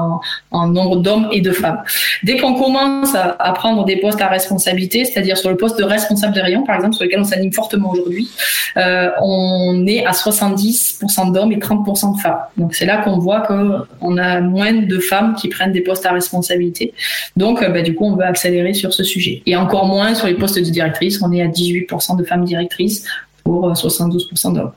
en, 0.51 0.67
nombre 0.67 0.97
d'hommes 0.97 1.29
et 1.31 1.41
de 1.41 1.51
femmes. 1.51 1.81
Dès 2.23 2.38
qu'on 2.38 2.55
commence 2.55 3.15
à, 3.15 3.51
prendre 3.53 3.85
des 3.85 3.97
postes 3.97 4.21
à 4.21 4.27
responsabilité, 4.27 5.05
c'est-à-dire 5.05 5.38
sur 5.38 5.49
le 5.49 5.57
poste 5.57 5.79
de 5.79 5.83
responsable 5.83 6.35
de 6.35 6.41
rayon, 6.41 6.63
par 6.63 6.75
exemple, 6.75 6.95
sur 6.95 7.05
lequel 7.05 7.19
on 7.19 7.23
s'anime 7.23 7.53
fortement 7.53 7.91
aujourd'hui, 7.91 8.29
euh, 8.75 9.09
on 9.21 9.85
est 9.88 10.05
à 10.05 10.11
70% 10.11 11.31
d'hommes 11.31 11.51
et 11.51 11.57
30% 11.57 12.15
de 12.15 12.19
femmes. 12.19 12.39
Donc 12.57 12.75
c'est 12.75 12.85
là 12.85 12.97
qu'on 12.97 13.17
voit 13.17 13.41
qu'on 13.41 14.17
a 14.17 14.41
moins 14.41 14.73
de 14.73 14.99
femmes 14.99 15.35
qui 15.35 15.47
prennent 15.47 15.71
des 15.71 15.81
postes 15.81 16.05
à 16.05 16.11
responsabilité. 16.11 16.93
Donc 17.35 17.61
euh, 17.61 17.69
bah, 17.69 17.81
du 17.81 17.95
coup, 17.95 18.05
on 18.05 18.15
veut 18.15 18.25
accélérer 18.25 18.73
sur 18.73 18.93
ce 18.93 19.03
sujet. 19.03 19.41
Et 19.45 19.55
encore 19.55 19.85
moins 19.85 20.13
sur 20.15 20.26
les 20.28 20.36
postes 20.36 20.57
de 20.57 20.63
directrice, 20.63 21.21
on 21.21 21.32
est 21.32 21.41
à 21.41 21.47
18% 21.47 22.17
de 22.17 22.23
femmes 22.23 22.45
directrices 22.45 23.03
pour 23.43 23.69
euh, 23.69 23.73
72% 23.73 24.53
d'hommes. 24.53 24.71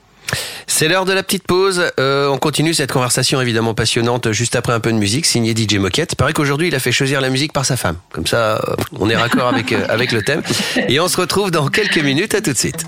C'est 0.67 0.89
l'heure 0.89 1.05
de 1.05 1.13
la 1.13 1.23
petite 1.23 1.45
pause. 1.45 1.83
Euh, 1.99 2.29
on 2.29 2.39
continue 2.39 2.75
cette 2.75 2.93
conversation 2.93 3.41
évidemment 3.41 3.75
passionnante 3.75 4.33
juste 4.33 4.57
après 4.57 4.73
un 4.73 4.81
peu 4.81 4.93
de 4.93 4.97
musique, 4.99 5.27
signé 5.27 5.55
DJ 5.55 5.75
Moquette. 5.75 6.15
Paraît 6.15 6.33
qu'aujourd'hui 6.33 6.69
il 6.69 6.75
a 6.75 6.79
fait 6.79 6.93
choisir 6.93 7.21
la 7.21 7.29
musique 7.31 7.53
par 7.53 7.65
sa 7.65 7.77
femme. 7.77 7.97
Comme 8.13 8.27
ça, 8.27 8.57
euh, 8.57 8.77
on 8.99 9.11
est 9.11 9.17
raccord 9.17 9.49
avec, 9.49 9.73
euh, 9.73 9.85
avec 9.89 10.13
le 10.13 10.23
thème. 10.23 10.43
Et 10.89 11.01
on 11.01 11.09
se 11.09 11.17
retrouve 11.17 11.51
dans 11.51 11.69
quelques 11.69 11.99
minutes. 11.99 12.35
À 12.35 12.41
tout 12.41 12.53
de 12.53 12.57
suite. 12.57 12.87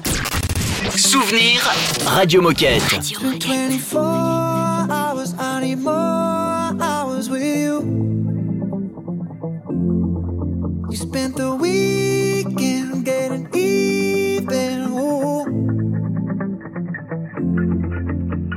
Souvenir 0.96 1.68
Radio 2.06 2.40
Moquette. 2.40 2.82
24 2.82 3.96
hours, 3.96 5.34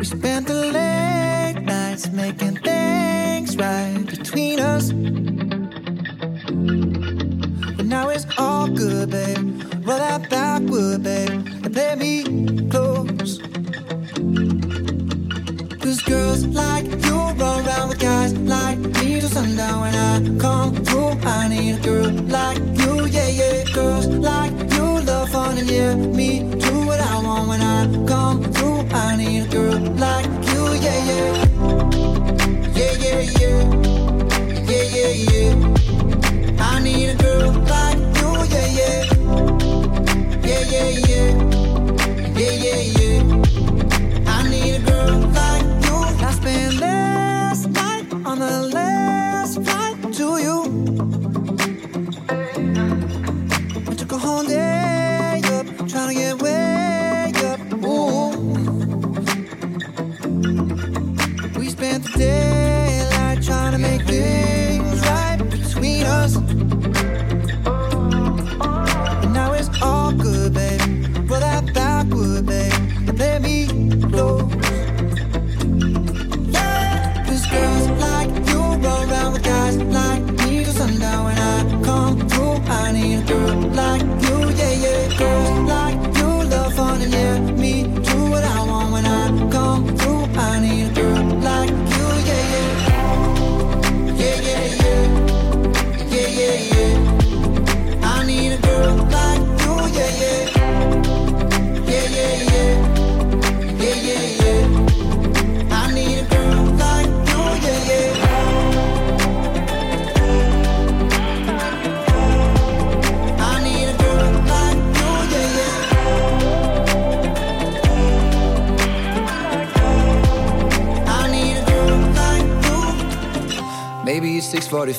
We 0.05 0.09
spent 0.19 0.45
the 0.45 0.53
late 0.53 1.63
nights 1.63 2.11
making 2.11 2.57
things 2.57 3.57
right 3.57 4.05
between 4.05 4.59
us. 4.59 4.91
But 7.75 7.85
now 7.87 8.09
it's 8.09 8.27
all 8.37 8.67
good, 8.67 9.09
babe. 9.09 9.63
Roll 9.83 9.97
that 9.97 10.29
backward, 10.29 11.01
babe, 11.01 11.31
and 11.63 11.73
play 11.73 11.95
me 11.95 12.23
close. 12.69 13.39
Cause 15.81 16.01
girls 16.03 16.45
like 16.45 16.85
you 16.85 17.15
run 17.41 17.65
around 17.65 17.89
with 17.89 17.99
guys 17.99 18.33
like 18.37 18.77
me 18.77 19.19
till 19.19 19.29
sundown 19.29 19.81
when 19.81 19.95
I 19.95 20.37
come 20.39 20.75
through. 20.85 21.17
I 21.27 21.47
need 21.47 21.77
a 21.77 21.79
girl 21.79 22.11
like 22.11 22.59
you, 22.77 23.07
yeah, 23.07 23.29
yeah. 23.29 23.63
Girls 23.73 24.05
like 24.05 24.53
you 24.71 24.74
love 25.05 25.29
fun 25.29 25.57
and 25.57 25.69
yeah, 25.69 25.95
me 25.95 26.39
do 26.39 26.85
what 26.85 26.99
I 26.99 27.21
want 27.23 27.47
when 27.47 27.61
I 27.61 27.85
come 28.07 28.43
through. 28.53 28.87
I 28.91 29.15
need 29.15 29.43
a 29.43 29.47
girl 29.47 29.79
like 30.03 30.25
you, 30.51 30.63
yeah, 30.85 30.99
yeah. 31.09 31.45
Yeah, 32.77 32.93
yeah, 33.05 33.21
yeah. 33.39 33.59
Yeah, 34.69 34.85
yeah, 34.97 35.13
yeah. 35.31 36.59
I 36.59 36.79
need 36.83 37.09
a 37.09 37.15
girl 37.15 37.51
like 37.73 37.99
you, 38.19 38.29
yeah, 38.53 38.67
yeah. 38.79 39.01
Yeah, 40.49 40.63
yeah, 40.73 40.89
yeah. 41.09 41.29
Yeah, 42.39 42.55
yeah, 42.65 42.81
yeah. 42.97 43.21
I 44.27 44.49
need 44.49 44.75
a 44.75 44.79
girl 44.89 45.19
like 45.39 45.67
you. 45.85 45.97
I 46.27 46.31
spent 46.31 46.73
last 46.79 47.69
night 47.69 48.07
on 48.25 48.39
the 48.39 48.64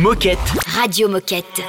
Moquette. 0.00 0.40
Radio 0.66 1.08
Moquette. 1.10 1.62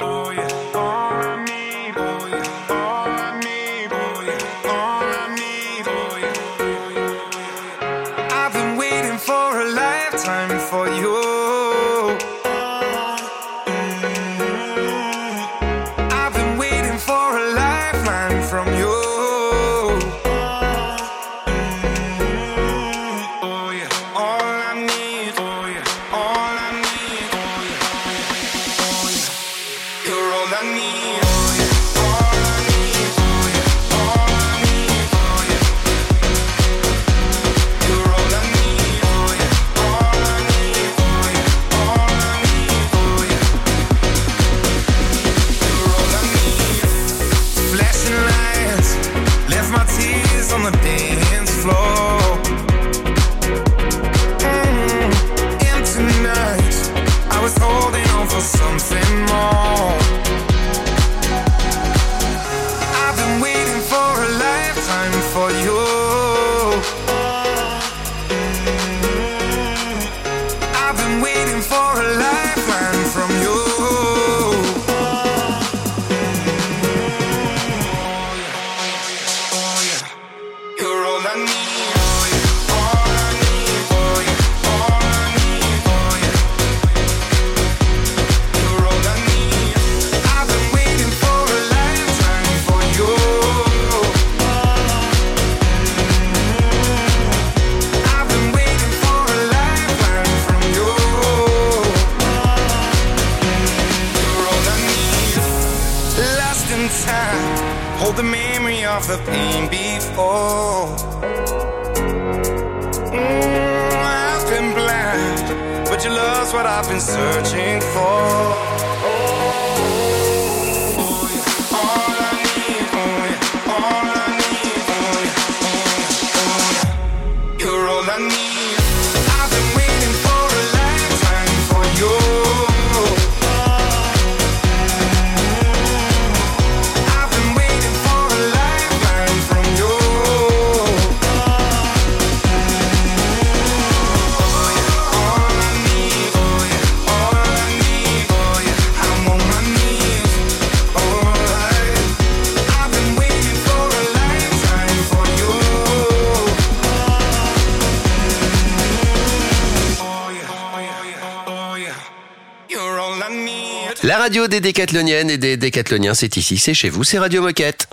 Radio 164.32 164.48
des 164.48 164.60
décathloniennes 164.62 165.28
et 165.28 165.36
des 165.36 165.58
décathloniens, 165.58 166.14
c'est 166.14 166.38
ici, 166.38 166.56
c'est 166.56 166.72
chez 166.72 166.88
vous, 166.88 167.04
c'est 167.04 167.18
Radio 167.18 167.42
Moquette. 167.42 167.86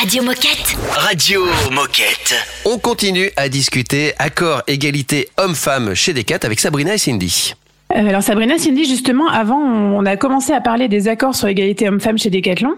Radio 0.00 0.20
Moquette. 0.24 0.76
Radio 0.90 1.44
Moquette. 1.70 2.34
On 2.64 2.78
continue 2.80 3.30
à 3.36 3.48
discuter 3.48 4.12
accord 4.18 4.62
égalité 4.66 5.28
homme-femme 5.36 5.94
chez 5.94 6.14
Decat 6.14 6.40
avec 6.42 6.58
Sabrina 6.58 6.94
et 6.94 6.98
Cindy. 6.98 7.54
Euh, 7.94 8.08
alors 8.08 8.24
Sabrina, 8.24 8.58
Cindy, 8.58 8.86
justement, 8.86 9.28
avant, 9.28 9.60
on 9.60 10.04
a 10.04 10.16
commencé 10.16 10.52
à 10.52 10.60
parler 10.60 10.88
des 10.88 11.06
accords 11.06 11.36
sur 11.36 11.46
l'égalité 11.46 11.88
homme-femme 11.88 12.18
chez 12.18 12.30
Decathlon. 12.30 12.74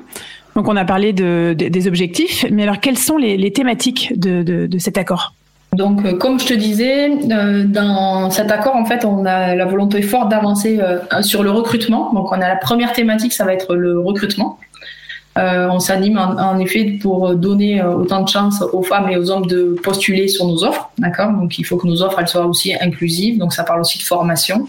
Donc 0.54 0.68
on 0.68 0.76
a 0.76 0.84
parlé 0.84 1.14
de, 1.14 1.54
de- 1.56 1.68
des 1.68 1.86
objectifs, 1.88 2.44
mais 2.50 2.64
alors 2.64 2.80
quelles 2.80 2.98
sont 2.98 3.16
les, 3.16 3.38
les 3.38 3.50
thématiques 3.50 4.12
de, 4.14 4.42
de, 4.42 4.66
de 4.66 4.78
cet 4.78 4.98
accord? 4.98 5.32
Donc, 5.74 6.04
euh, 6.04 6.16
comme 6.16 6.38
je 6.38 6.46
te 6.46 6.54
disais, 6.54 7.10
euh, 7.10 7.64
dans 7.64 8.30
cet 8.30 8.50
accord, 8.50 8.76
en 8.76 8.84
fait, 8.84 9.04
on 9.04 9.24
a 9.24 9.54
la 9.54 9.64
volonté 9.64 10.02
forte 10.02 10.30
d'avancer 10.30 10.80
euh, 10.80 10.98
sur 11.22 11.42
le 11.42 11.50
recrutement. 11.50 12.12
Donc, 12.12 12.30
on 12.30 12.40
a 12.40 12.48
la 12.48 12.56
première 12.56 12.92
thématique, 12.92 13.32
ça 13.32 13.44
va 13.44 13.52
être 13.52 13.74
le 13.74 13.98
recrutement. 14.00 14.58
On 15.36 15.80
s'anime 15.80 16.16
en, 16.16 16.60
effet 16.60 16.96
pour 17.02 17.34
donner 17.34 17.82
autant 17.82 18.22
de 18.22 18.28
chance 18.28 18.62
aux 18.72 18.84
femmes 18.84 19.08
et 19.08 19.16
aux 19.16 19.32
hommes 19.32 19.46
de 19.46 19.74
postuler 19.82 20.28
sur 20.28 20.46
nos 20.46 20.62
offres, 20.62 20.90
d'accord? 20.96 21.32
Donc, 21.32 21.58
il 21.58 21.64
faut 21.64 21.76
que 21.76 21.88
nos 21.88 22.02
offres 22.02 22.24
soient 22.28 22.46
aussi 22.46 22.72
inclusives. 22.80 23.38
Donc, 23.38 23.52
ça 23.52 23.64
parle 23.64 23.80
aussi 23.80 23.98
de 23.98 24.04
formation. 24.04 24.68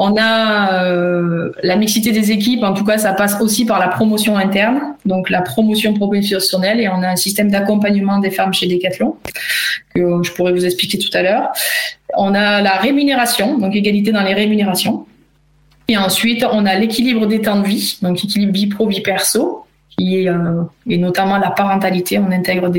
On 0.00 0.14
a 0.16 0.84
euh, 0.84 1.50
la 1.64 1.74
mixité 1.74 2.12
des 2.12 2.30
équipes, 2.30 2.62
en 2.62 2.72
tout 2.72 2.84
cas, 2.84 2.98
ça 2.98 3.12
passe 3.12 3.40
aussi 3.40 3.66
par 3.66 3.80
la 3.80 3.88
promotion 3.88 4.36
interne, 4.36 4.94
donc 5.04 5.28
la 5.28 5.42
promotion 5.42 5.92
professionnelle, 5.92 6.80
et 6.80 6.88
on 6.88 7.02
a 7.02 7.08
un 7.08 7.16
système 7.16 7.50
d'accompagnement 7.50 8.18
des 8.18 8.30
femmes 8.30 8.54
chez 8.54 8.68
Decathlon 8.68 9.16
que 9.94 10.22
je 10.22 10.32
pourrais 10.32 10.52
vous 10.52 10.64
expliquer 10.64 10.98
tout 10.98 11.10
à 11.14 11.22
l'heure. 11.22 11.48
On 12.16 12.32
a 12.34 12.62
la 12.62 12.76
rémunération, 12.76 13.58
donc 13.58 13.74
égalité 13.74 14.12
dans 14.12 14.22
les 14.22 14.34
rémunérations. 14.34 15.06
Et 15.88 15.96
ensuite, 15.96 16.46
on 16.52 16.64
a 16.64 16.74
l'équilibre 16.76 17.26
des 17.26 17.40
temps 17.40 17.60
de 17.60 17.66
vie, 17.66 17.98
donc 18.00 18.22
équilibre 18.22 18.52
vie 18.52 18.66
pro, 18.68 18.86
vie 18.86 19.00
perso, 19.00 19.64
qui 19.98 20.20
est, 20.20 20.28
euh, 20.28 20.62
et 20.88 20.98
notamment 20.98 21.38
la 21.38 21.50
parentalité. 21.50 22.18
On 22.18 22.30
intègre 22.30 22.70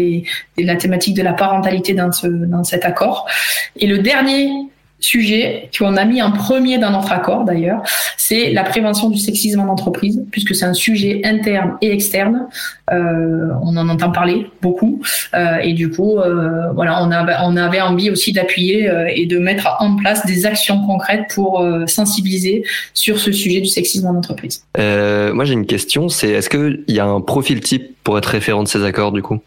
la 0.58 0.76
thématique 0.78 1.18
de 1.18 1.24
la 1.24 1.34
parentalité 1.34 1.94
dans, 1.94 2.12
ce, 2.14 2.28
dans 2.28 2.64
cet 2.64 2.86
accord. 2.86 3.28
Et 3.76 3.88
le 3.88 3.98
dernier 3.98 4.69
sujet 5.00 5.70
qu'on 5.78 5.96
a 5.98 6.06
mis 6.06 6.22
en 6.22 6.32
premier 6.32 6.78
dans 6.78 6.92
notre 6.92 7.12
accord 7.12 7.46
d'ailleurs, 7.46 7.82
c'est 8.18 8.52
la 8.52 8.64
prévention 8.64 9.10
du 9.10 9.18
sexisme 9.18 9.60
en 9.60 9.68
entreprise, 9.68 10.24
puisque 10.32 10.56
c'est 10.56 10.66
un 10.66 10.74
sujet 10.74 11.22
interne 11.24 11.78
et 11.82 11.92
externe. 11.92 12.48
Euh, 12.92 13.50
on 13.62 13.78
en 13.78 13.90
entend 13.90 14.12
parler 14.12 14.48
beaucoup, 14.62 15.02
euh, 15.34 15.58
et 15.58 15.74
du 15.74 15.90
coup, 15.90 16.18
euh, 16.18 16.72
voilà, 16.74 17.04
on 17.04 17.12
avait, 17.12 17.36
on 17.44 17.56
avait 17.56 17.82
envie 17.82 18.10
aussi 18.10 18.34
d'appuyer 18.34 18.90
euh, 18.90 19.08
et 19.14 19.26
de 19.26 19.38
mettre 19.38 19.68
en 19.80 19.96
place 19.96 20.26
des 20.26 20.46
actions 20.46 20.86
concrètes 20.86 21.26
pour 21.34 21.62
euh, 21.62 21.86
sensibiliser 21.88 22.64
sur 22.94 23.20
ce 23.20 23.32
sujet 23.32 23.62
du 23.62 23.68
sexisme 23.68 24.08
en 24.08 24.16
entreprise. 24.16 24.64
Euh, 24.78 25.34
moi 25.34 25.46
j'ai 25.46 25.54
une 25.54 25.66
question, 25.66 26.10
c'est 26.10 26.30
est-ce 26.30 26.50
qu'il 26.50 26.84
y 26.88 27.00
a 27.00 27.06
un 27.06 27.22
profil 27.22 27.62
type 27.62 27.96
pour 28.04 28.18
être 28.18 28.28
référent 28.28 28.64
de 28.64 28.68
ces 28.68 28.84
accords 28.84 29.12
du 29.12 29.22
coup? 29.22 29.40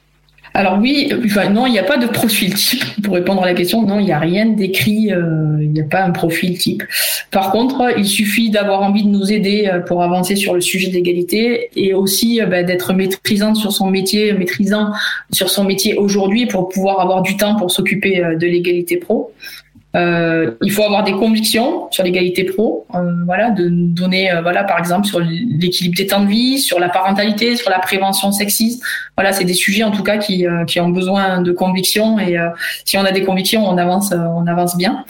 Alors 0.54 0.78
oui, 0.80 1.10
non, 1.50 1.66
il 1.66 1.72
n'y 1.72 1.78
a 1.78 1.84
pas 1.84 1.96
de 1.96 2.06
profil 2.06 2.54
type 2.54 2.84
pour 3.02 3.14
répondre 3.14 3.42
à 3.42 3.46
la 3.46 3.54
question. 3.54 3.82
Non, 3.82 3.98
il 3.98 4.04
n'y 4.04 4.12
a 4.12 4.18
rien 4.18 4.46
d'écrit. 4.46 5.12
euh, 5.12 5.52
il 5.62 5.70
n'y 5.72 5.80
a 5.80 5.84
pas 5.84 6.02
un 6.02 6.10
profil 6.10 6.58
type. 6.58 6.82
Par 7.30 7.50
contre, 7.50 7.94
il 7.96 8.06
suffit 8.06 8.50
d'avoir 8.50 8.82
envie 8.82 9.04
de 9.04 9.08
nous 9.08 9.32
aider 9.32 9.70
euh, 9.72 9.80
pour 9.80 10.02
avancer 10.02 10.36
sur 10.36 10.54
le 10.54 10.60
sujet 10.60 10.90
d'égalité 10.90 11.70
et 11.76 11.94
aussi 11.94 12.40
euh, 12.40 12.46
bah, 12.46 12.62
d'être 12.62 12.92
maîtrisante 12.92 13.56
sur 13.56 13.72
son 13.72 13.90
métier, 13.90 14.32
maîtrisant 14.34 14.92
sur 15.30 15.48
son 15.48 15.64
métier 15.64 15.96
aujourd'hui 15.96 16.46
pour 16.46 16.68
pouvoir 16.68 17.00
avoir 17.00 17.22
du 17.22 17.36
temps 17.36 17.56
pour 17.56 17.70
s'occuper 17.70 18.22
euh, 18.22 18.36
de 18.36 18.46
l'égalité 18.46 18.96
pro. 18.96 19.32
Euh, 19.94 20.52
il 20.62 20.72
faut 20.72 20.82
avoir 20.82 21.04
des 21.04 21.12
convictions 21.12 21.88
sur 21.90 22.02
l'égalité 22.02 22.44
pro, 22.44 22.86
euh, 22.94 23.12
voilà, 23.26 23.50
de 23.50 23.68
donner, 23.68 24.32
euh, 24.32 24.40
voilà, 24.40 24.64
par 24.64 24.78
exemple, 24.78 25.06
sur 25.06 25.20
l'équilibre 25.20 25.96
des 25.96 26.06
temps 26.06 26.22
de 26.22 26.28
vie, 26.28 26.58
sur 26.58 26.78
la 26.78 26.88
parentalité, 26.88 27.56
sur 27.56 27.70
la 27.70 27.78
prévention 27.78 28.32
sexiste. 28.32 28.82
Voilà, 29.16 29.32
c'est 29.32 29.44
des 29.44 29.54
sujets 29.54 29.84
en 29.84 29.90
tout 29.90 30.02
cas 30.02 30.16
qui, 30.16 30.46
euh, 30.46 30.64
qui 30.64 30.80
ont 30.80 30.88
besoin 30.88 31.42
de 31.42 31.52
convictions 31.52 32.18
et 32.18 32.38
euh, 32.38 32.48
si 32.84 32.96
on 32.96 33.04
a 33.04 33.12
des 33.12 33.22
convictions, 33.22 33.66
on 33.66 33.76
avance, 33.76 34.12
euh, 34.12 34.16
on 34.16 34.46
avance 34.46 34.76
bien. 34.76 35.04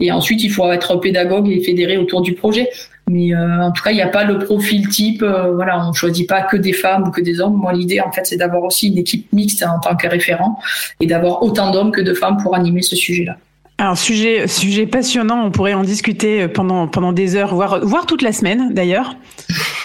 Et 0.00 0.12
ensuite, 0.12 0.44
il 0.44 0.50
faut 0.50 0.70
être 0.70 0.96
pédagogue 0.96 1.48
et 1.48 1.62
fédéré 1.62 1.96
autour 1.96 2.20
du 2.20 2.34
projet. 2.34 2.68
Mais 3.08 3.36
en 3.36 3.70
tout 3.70 3.84
cas, 3.84 3.92
il 3.92 3.94
n'y 3.94 4.02
a 4.02 4.08
pas 4.08 4.24
le 4.24 4.40
profil 4.40 4.88
type. 4.88 5.22
voilà, 5.22 5.86
on 5.86 5.92
choisit 5.92 6.28
pas 6.28 6.42
que 6.42 6.56
des 6.56 6.72
femmes 6.72 7.06
ou 7.06 7.10
que 7.12 7.20
des 7.20 7.40
hommes. 7.40 7.54
Moi, 7.54 7.72
l'idée, 7.72 8.00
en 8.00 8.10
fait, 8.10 8.26
c'est 8.26 8.36
d'avoir 8.36 8.64
aussi 8.64 8.88
une 8.88 8.98
équipe 8.98 9.32
mixte 9.32 9.62
en 9.64 9.78
tant 9.78 9.94
que 9.94 10.08
référent 10.08 10.58
et 10.98 11.06
d'avoir 11.06 11.40
autant 11.44 11.70
d'hommes 11.70 11.92
que 11.92 12.00
de 12.00 12.14
femmes 12.14 12.36
pour 12.42 12.56
animer 12.56 12.82
ce 12.82 12.96
sujet-là. 12.96 13.36
Alors 13.78 13.98
sujet 13.98 14.48
sujet 14.48 14.86
passionnant, 14.86 15.44
on 15.44 15.50
pourrait 15.50 15.74
en 15.74 15.82
discuter 15.82 16.48
pendant 16.48 16.88
pendant 16.88 17.12
des 17.12 17.36
heures, 17.36 17.54
voire 17.54 17.84
voire 17.84 18.06
toute 18.06 18.22
la 18.22 18.32
semaine 18.32 18.72
d'ailleurs. 18.72 19.16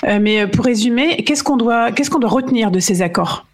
Euh, 0.06 0.20
mais 0.22 0.48
pour 0.48 0.64
résumer, 0.66 1.24
qu'est-ce 1.24 1.44
qu'on 1.44 1.58
doit 1.58 1.92
qu'est-ce 1.92 2.10
qu'on 2.10 2.20
doit 2.20 2.30
retenir 2.30 2.72
de 2.72 2.80
ces 2.80 3.02
accords? 3.02 3.46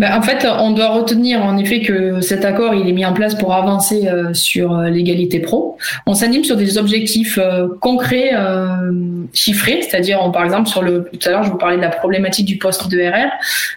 Ben, 0.00 0.16
en 0.16 0.22
fait, 0.22 0.46
on 0.48 0.70
doit 0.70 0.90
retenir 0.90 1.44
en 1.44 1.56
effet 1.58 1.80
que 1.80 2.20
cet 2.20 2.44
accord 2.44 2.72
il 2.72 2.88
est 2.88 2.92
mis 2.92 3.04
en 3.04 3.12
place 3.12 3.34
pour 3.34 3.52
avancer 3.52 4.06
euh, 4.06 4.32
sur 4.32 4.72
euh, 4.72 4.90
l'égalité 4.90 5.40
pro. 5.40 5.76
On 6.06 6.14
s'anime 6.14 6.44
sur 6.44 6.56
des 6.56 6.78
objectifs 6.78 7.36
euh, 7.36 7.66
concrets, 7.80 8.30
euh, 8.32 8.92
chiffrés, 9.32 9.82
c'est-à-dire 9.82 10.20
on, 10.22 10.30
par 10.30 10.44
exemple 10.44 10.68
sur 10.68 10.82
le 10.82 11.08
tout 11.12 11.28
à 11.28 11.32
l'heure 11.32 11.44
je 11.44 11.50
vous 11.50 11.58
parlais 11.58 11.76
de 11.76 11.82
la 11.82 11.90
problématique 11.90 12.46
du 12.46 12.58
poste 12.58 12.88
de 12.88 12.98
RR. 12.98 13.30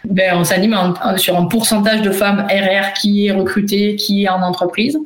Ben, 0.04 0.34
on 0.36 0.44
s'anime 0.44 0.76
sur 1.16 1.38
un 1.38 1.46
pourcentage 1.46 2.02
de 2.02 2.10
femmes 2.10 2.46
RR 2.48 2.92
qui 2.94 3.26
est 3.26 3.32
recruté, 3.32 3.96
qui 3.96 4.24
est 4.24 4.28
en 4.28 4.42
entreprise. 4.42 4.98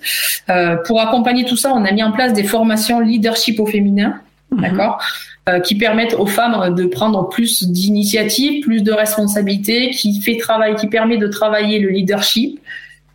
Euh, 0.48 0.76
pour 0.86 1.00
accompagner 1.00 1.44
tout 1.44 1.56
ça, 1.56 1.72
on 1.74 1.84
a 1.84 1.92
mis 1.92 2.02
en 2.02 2.12
place 2.12 2.32
des 2.32 2.44
formations 2.44 3.00
leadership 3.00 3.60
au 3.60 3.66
féminin, 3.66 4.20
d'accord 4.52 5.00
euh, 5.48 5.60
qui 5.60 5.76
permettent 5.76 6.14
aux 6.14 6.26
femmes 6.26 6.74
de 6.74 6.86
prendre 6.86 7.28
plus 7.28 7.68
d'initiatives, 7.68 8.62
plus 8.62 8.82
de 8.82 8.90
responsabilités, 8.90 9.90
qui 9.90 10.20
fait 10.20 10.38
travail, 10.38 10.74
qui 10.74 10.88
permet 10.88 11.18
de 11.18 11.28
travailler 11.28 11.78
le 11.78 11.90
leadership, 11.90 12.58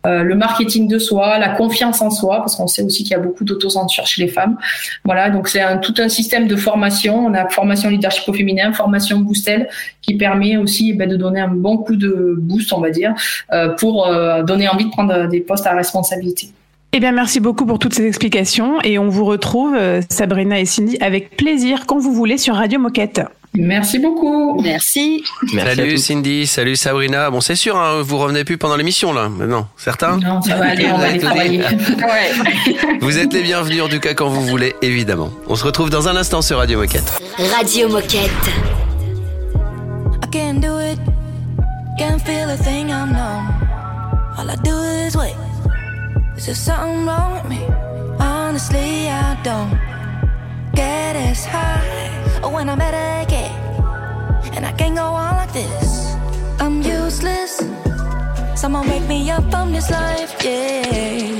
euh, 0.06 0.22
le 0.22 0.34
marketing 0.34 0.88
de 0.88 0.98
soi, 0.98 1.38
la 1.38 1.50
confiance 1.50 2.00
en 2.00 2.10
soi, 2.10 2.38
parce 2.38 2.56
qu'on 2.56 2.66
sait 2.66 2.82
aussi 2.82 3.02
qu'il 3.04 3.12
y 3.12 3.14
a 3.14 3.18
beaucoup 3.20 3.44
d'autocensure 3.44 4.06
chez 4.06 4.22
les 4.22 4.28
femmes. 4.28 4.56
Voilà, 5.04 5.30
donc 5.30 5.48
c'est 5.48 5.60
un, 5.60 5.78
tout 5.78 5.94
un 5.98 6.08
système 6.08 6.48
de 6.48 6.56
formation. 6.56 7.26
On 7.26 7.34
a 7.34 7.48
formation 7.48 7.88
leadership 7.88 8.28
au 8.28 8.32
féminin, 8.32 8.72
formation 8.72 9.18
Boostel, 9.20 9.68
qui 10.00 10.16
permet 10.16 10.56
aussi 10.56 10.90
eh 10.90 10.92
ben, 10.94 11.08
de 11.08 11.16
donner 11.16 11.40
un 11.40 11.48
bon 11.48 11.78
coup 11.78 11.96
de 11.96 12.34
boost, 12.38 12.72
on 12.72 12.80
va 12.80 12.90
dire, 12.90 13.14
euh, 13.52 13.68
pour 13.70 14.06
euh, 14.06 14.42
donner 14.42 14.68
envie 14.68 14.86
de 14.86 14.90
prendre 14.90 15.28
des 15.28 15.40
postes 15.40 15.66
à 15.66 15.74
responsabilité. 15.74 16.48
Eh 16.94 17.00
bien, 17.00 17.12
merci 17.12 17.40
beaucoup 17.40 17.64
pour 17.64 17.78
toutes 17.78 17.94
ces 17.94 18.06
explications 18.06 18.78
et 18.82 18.98
on 18.98 19.08
vous 19.08 19.24
retrouve, 19.24 19.74
euh, 19.74 20.02
Sabrina 20.10 20.60
et 20.60 20.66
Cindy, 20.66 20.98
avec 21.00 21.38
plaisir 21.38 21.86
quand 21.86 21.98
vous 21.98 22.12
voulez 22.12 22.36
sur 22.36 22.54
Radio 22.54 22.78
Moquette. 22.78 23.22
Merci 23.54 23.98
beaucoup. 23.98 24.60
Merci. 24.62 25.24
salut 25.54 25.96
Cindy, 25.96 26.46
salut 26.46 26.76
Sabrina. 26.76 27.30
Bon, 27.30 27.40
c'est 27.40 27.54
sûr, 27.54 27.78
hein, 27.78 28.02
vous 28.02 28.18
revenez 28.18 28.44
plus 28.44 28.58
pendant 28.58 28.76
l'émission 28.76 29.14
là. 29.14 29.30
Non, 29.30 29.66
certains? 29.78 30.18
Non, 30.18 30.42
ça 30.42 30.56
va 30.56 30.66
aller, 30.66 30.86
on 30.92 30.98
va 30.98 31.06
aller 31.06 31.18
travailler. 31.18 31.62
Vous 33.00 33.18
êtes 33.18 33.32
les 33.32 33.42
bienvenus 33.42 33.82
en 33.82 33.88
tout 33.88 34.00
cas 34.00 34.12
quand 34.12 34.28
vous 34.28 34.42
voulez, 34.42 34.74
évidemment. 34.82 35.30
On 35.48 35.56
se 35.56 35.64
retrouve 35.64 35.88
dans 35.88 36.08
un 36.08 36.16
instant 36.16 36.42
sur 36.42 36.58
Radio 36.58 36.78
Moquette. 36.78 37.22
Radio 37.56 37.88
Moquette. 37.88 38.30
I 40.22 40.26
can't 40.30 40.60
do 40.60 40.78
it. 40.78 40.98
Can't 41.98 42.20
feel 42.20 42.50
a 42.50 42.56
thing, 42.56 42.90
I'm 42.90 43.12
numb. 43.12 43.48
All 44.38 44.50
I 44.50 44.56
do 44.62 44.76
is 45.06 45.16
wait. 45.16 45.51
Is 46.42 46.46
there 46.46 46.54
something 46.56 47.06
wrong 47.06 47.34
with 47.34 47.48
me? 47.48 47.64
Honestly, 48.18 49.08
I 49.08 49.40
don't 49.44 49.78
get 50.74 51.14
as 51.14 51.44
high 51.44 52.50
when 52.52 52.68
i'm 52.68 52.80
medicate. 52.80 53.54
And 54.52 54.66
I 54.66 54.72
can't 54.72 54.96
go 54.96 55.04
on 55.04 55.36
like 55.36 55.52
this. 55.52 56.16
I'm 56.58 56.82
useless. 56.82 57.62
Someone 58.56 58.88
wake 58.88 59.06
me 59.06 59.30
up 59.30 59.48
from 59.52 59.70
this 59.70 59.88
life, 59.88 60.34
yeah. 60.42 61.38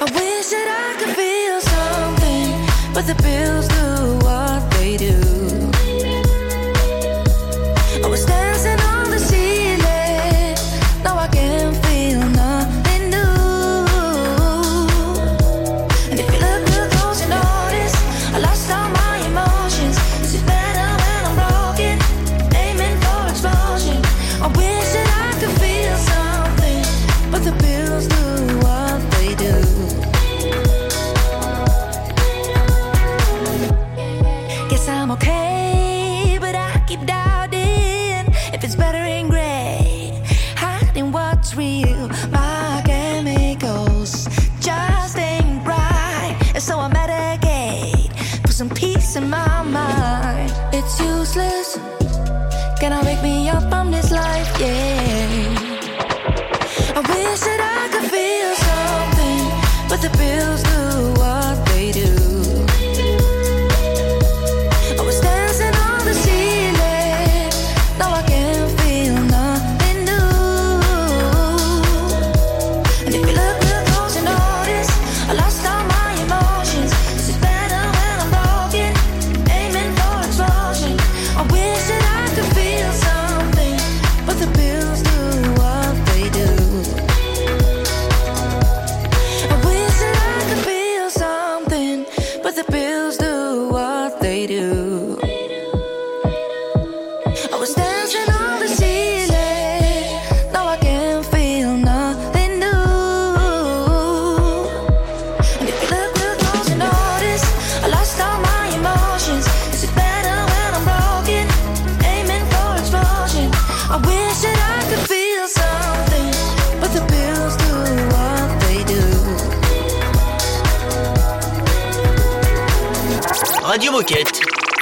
I 0.00 0.06
wish 0.10 0.46
that 0.54 0.68
I 0.82 0.88
could 0.98 1.14
feel 1.20 1.60
something, 1.76 2.92
but 2.92 3.06
the 3.06 3.14
pills 3.22 3.68
do 3.68 4.26
what 4.26 4.70
they 4.72 4.96
do. 4.96 5.21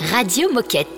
Radio 0.00 0.48
Moquette. 0.48 0.96